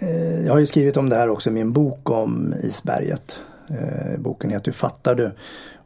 eh, 0.00 0.46
Jag 0.46 0.52
har 0.52 0.58
ju 0.58 0.66
skrivit 0.66 0.96
om 0.96 1.08
det 1.08 1.16
här 1.16 1.28
också 1.28 1.50
i 1.50 1.52
min 1.52 1.72
bok 1.72 2.10
om 2.10 2.54
isberget. 2.62 3.40
Eh, 3.68 4.18
boken 4.18 4.50
heter 4.50 4.66
Hur 4.66 4.72
fattar 4.72 5.14
du? 5.14 5.32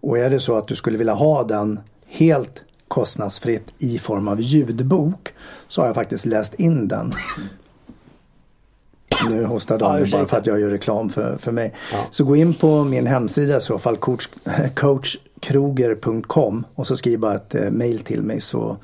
Och 0.00 0.18
är 0.18 0.31
det 0.31 0.40
så 0.40 0.57
att 0.57 0.68
du 0.68 0.76
skulle 0.76 0.98
vilja 0.98 1.14
ha 1.14 1.44
den 1.44 1.81
helt 2.07 2.62
kostnadsfritt 2.88 3.72
i 3.79 3.98
form 3.98 4.29
av 4.29 4.40
ljudbok 4.40 5.35
så 5.68 5.81
har 5.81 5.87
jag 5.87 5.94
faktiskt 5.94 6.26
läst 6.26 6.55
in 6.55 6.88
den 6.88 7.12
nu 9.29 9.44
hostar 9.44 9.79
Daniel 9.79 10.09
ja, 10.09 10.18
bara 10.18 10.26
för 10.26 10.37
att 10.37 10.46
jag 10.46 10.61
gör 10.61 10.70
reklam 10.70 11.11
för, 11.11 11.37
för 11.37 11.52
mig. 11.52 11.72
Ja. 11.92 11.98
Så 12.11 12.24
gå 12.24 12.37
in 12.37 12.55
på 12.55 12.85
min 12.85 13.07
hemsida 13.07 13.57
i 13.57 13.61
så 13.61 13.79
fall, 13.79 13.96
coach, 13.96 14.29
coachkroger.com 14.74 16.66
och 16.74 16.87
så 16.87 16.96
skriv 16.96 17.18
bara 17.18 17.35
ett 17.35 17.55
eh, 17.55 17.70
mail 17.70 17.98
till 17.98 18.22
mig 18.22 18.40
så, 18.40 18.76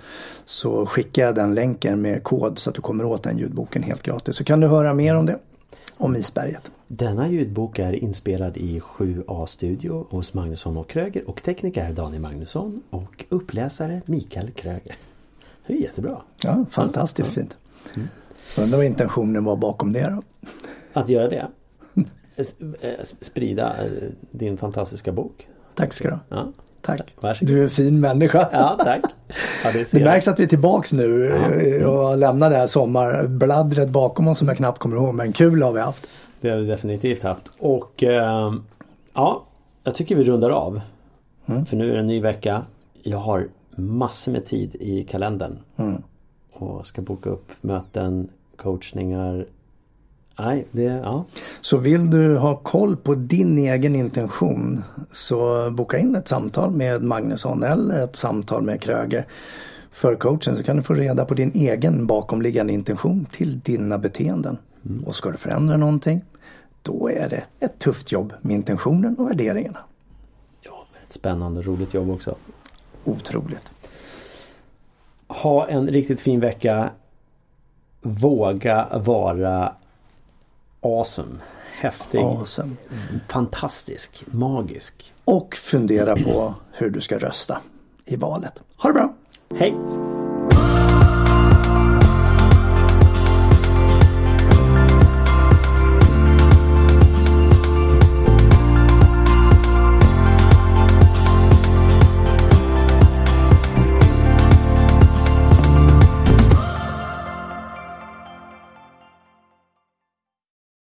så 0.44 0.86
skickar 0.86 1.26
jag 1.26 1.34
den 1.34 1.54
länken 1.54 2.02
med 2.02 2.22
kod 2.22 2.58
så 2.58 2.70
att 2.70 2.76
du 2.76 2.82
kommer 2.82 3.04
åt 3.04 3.22
den 3.22 3.38
ljudboken 3.38 3.82
helt 3.82 4.02
gratis. 4.02 4.36
Så 4.36 4.44
kan 4.44 4.60
du 4.60 4.66
höra 4.66 4.94
mer 4.94 5.16
om 5.16 5.26
det, 5.26 5.38
om 5.96 6.16
isberget. 6.16 6.70
Denna 6.94 7.28
ljudbok 7.28 7.78
är 7.78 7.92
inspelad 7.92 8.56
i 8.56 8.80
7A-studio 8.80 10.06
hos 10.10 10.34
Magnusson 10.34 10.76
och 10.76 10.88
Kröger 10.88 11.30
och 11.30 11.42
tekniker 11.42 11.84
är 11.84 11.92
Daniel 11.92 12.22
Magnusson 12.22 12.82
och 12.90 13.24
uppläsare 13.28 14.02
Mikael 14.04 14.50
Kröger. 14.50 14.96
Det 15.66 15.72
är 15.72 15.78
jättebra. 15.78 16.22
Ja, 16.44 16.64
fantastiskt 16.70 17.36
ja. 17.36 17.42
fint. 17.42 17.56
Mm. 17.96 18.08
Undrar 18.58 18.78
vad 18.78 18.86
intentionen 18.86 19.44
var 19.44 19.56
bakom 19.56 19.92
det 19.92 20.10
då? 20.10 20.22
Att 20.92 21.08
göra 21.08 21.28
det? 21.28 21.46
Sprida 23.20 23.84
eh, 23.84 24.10
din 24.30 24.56
fantastiska 24.56 25.12
bok. 25.12 25.48
Tack 25.74 25.92
ska 25.92 26.08
du 26.08 26.14
ha. 26.14 26.20
Ja. 26.28 26.52
Tack. 26.80 27.14
tack. 27.20 27.38
Du 27.40 27.58
är 27.58 27.62
en 27.62 27.70
fin 27.70 28.00
människa. 28.00 28.48
Ja, 28.52 28.76
tack. 28.78 29.00
Ja, 29.64 29.72
det, 29.72 29.92
det 29.92 30.04
märks 30.04 30.28
att 30.28 30.38
vi 30.38 30.42
är 30.42 30.48
tillbaks 30.48 30.92
nu 30.92 31.24
ja. 31.80 31.88
och 31.88 32.18
lämnar 32.18 32.50
det 32.50 32.56
här 32.56 32.66
sommarbladdret 32.66 33.88
bakom 33.88 34.28
oss 34.28 34.38
som 34.38 34.48
jag 34.48 34.56
knappt 34.56 34.78
kommer 34.78 34.96
ihåg. 34.96 35.14
Men 35.14 35.32
kul 35.32 35.62
har 35.62 35.72
vi 35.72 35.80
haft. 35.80 36.08
Det 36.40 36.50
har 36.50 36.56
vi 36.56 36.66
definitivt 36.66 37.22
haft. 37.22 37.50
Och 37.58 38.02
eh, 38.02 38.52
ja, 39.14 39.44
jag 39.84 39.94
tycker 39.94 40.16
vi 40.16 40.24
rundar 40.24 40.50
av. 40.50 40.80
Mm. 41.46 41.66
För 41.66 41.76
nu 41.76 41.90
är 41.90 41.94
det 41.94 42.00
en 42.00 42.06
ny 42.06 42.20
vecka. 42.20 42.62
Jag 43.02 43.18
har 43.18 43.48
massor 43.76 44.32
med 44.32 44.44
tid 44.44 44.76
i 44.80 45.04
kalendern. 45.04 45.58
Mm. 45.76 46.02
Och 46.52 46.86
ska 46.86 47.02
boka 47.02 47.30
upp 47.30 47.52
möten, 47.60 48.28
coachningar. 48.62 49.46
Nej, 50.38 50.66
det, 50.70 50.82
ja. 50.82 51.24
Så 51.60 51.76
vill 51.76 52.10
du 52.10 52.36
ha 52.36 52.56
koll 52.56 52.96
på 52.96 53.14
din 53.14 53.58
egen 53.58 53.96
intention 53.96 54.84
så 55.10 55.70
boka 55.70 55.98
in 55.98 56.16
ett 56.16 56.28
samtal 56.28 56.70
med 56.70 57.02
Magnusson 57.02 57.62
eller 57.62 58.04
ett 58.04 58.16
samtal 58.16 58.62
med 58.62 58.80
Kröger 58.80 59.26
för 59.90 60.14
coachen 60.14 60.56
så 60.56 60.62
kan 60.62 60.76
du 60.76 60.82
få 60.82 60.94
reda 60.94 61.24
på 61.24 61.34
din 61.34 61.52
egen 61.54 62.06
bakomliggande 62.06 62.72
intention 62.72 63.26
till 63.30 63.60
dina 63.60 63.98
beteenden. 63.98 64.58
Mm. 64.86 65.04
Och 65.04 65.16
ska 65.16 65.30
du 65.30 65.38
förändra 65.38 65.76
någonting 65.76 66.22
då 66.82 67.10
är 67.10 67.28
det 67.28 67.44
ett 67.60 67.78
tufft 67.78 68.12
jobb 68.12 68.32
med 68.40 68.54
intentionen 68.54 69.16
och 69.18 69.30
värderingarna. 69.30 69.78
Ja, 70.60 70.86
ett 71.06 71.12
spännande 71.12 71.60
och 71.60 71.66
roligt 71.66 71.94
jobb 71.94 72.10
också. 72.10 72.34
Otroligt. 73.04 73.70
Ha 75.26 75.68
en 75.68 75.86
riktigt 75.86 76.20
fin 76.20 76.40
vecka. 76.40 76.90
Våga 78.02 78.88
vara 78.98 79.72
awesome. 80.80 81.38
Häftig. 81.80 82.20
Awesome. 82.20 82.76
Fantastisk. 83.28 84.24
Magisk. 84.26 85.12
Och 85.24 85.56
fundera 85.56 86.16
på 86.16 86.54
hur 86.72 86.90
du 86.90 87.00
ska 87.00 87.18
rösta 87.18 87.58
i 88.04 88.16
valet. 88.16 88.62
Ha 88.76 88.88
det 88.88 88.94
bra! 88.94 89.14
Hej! 89.54 89.74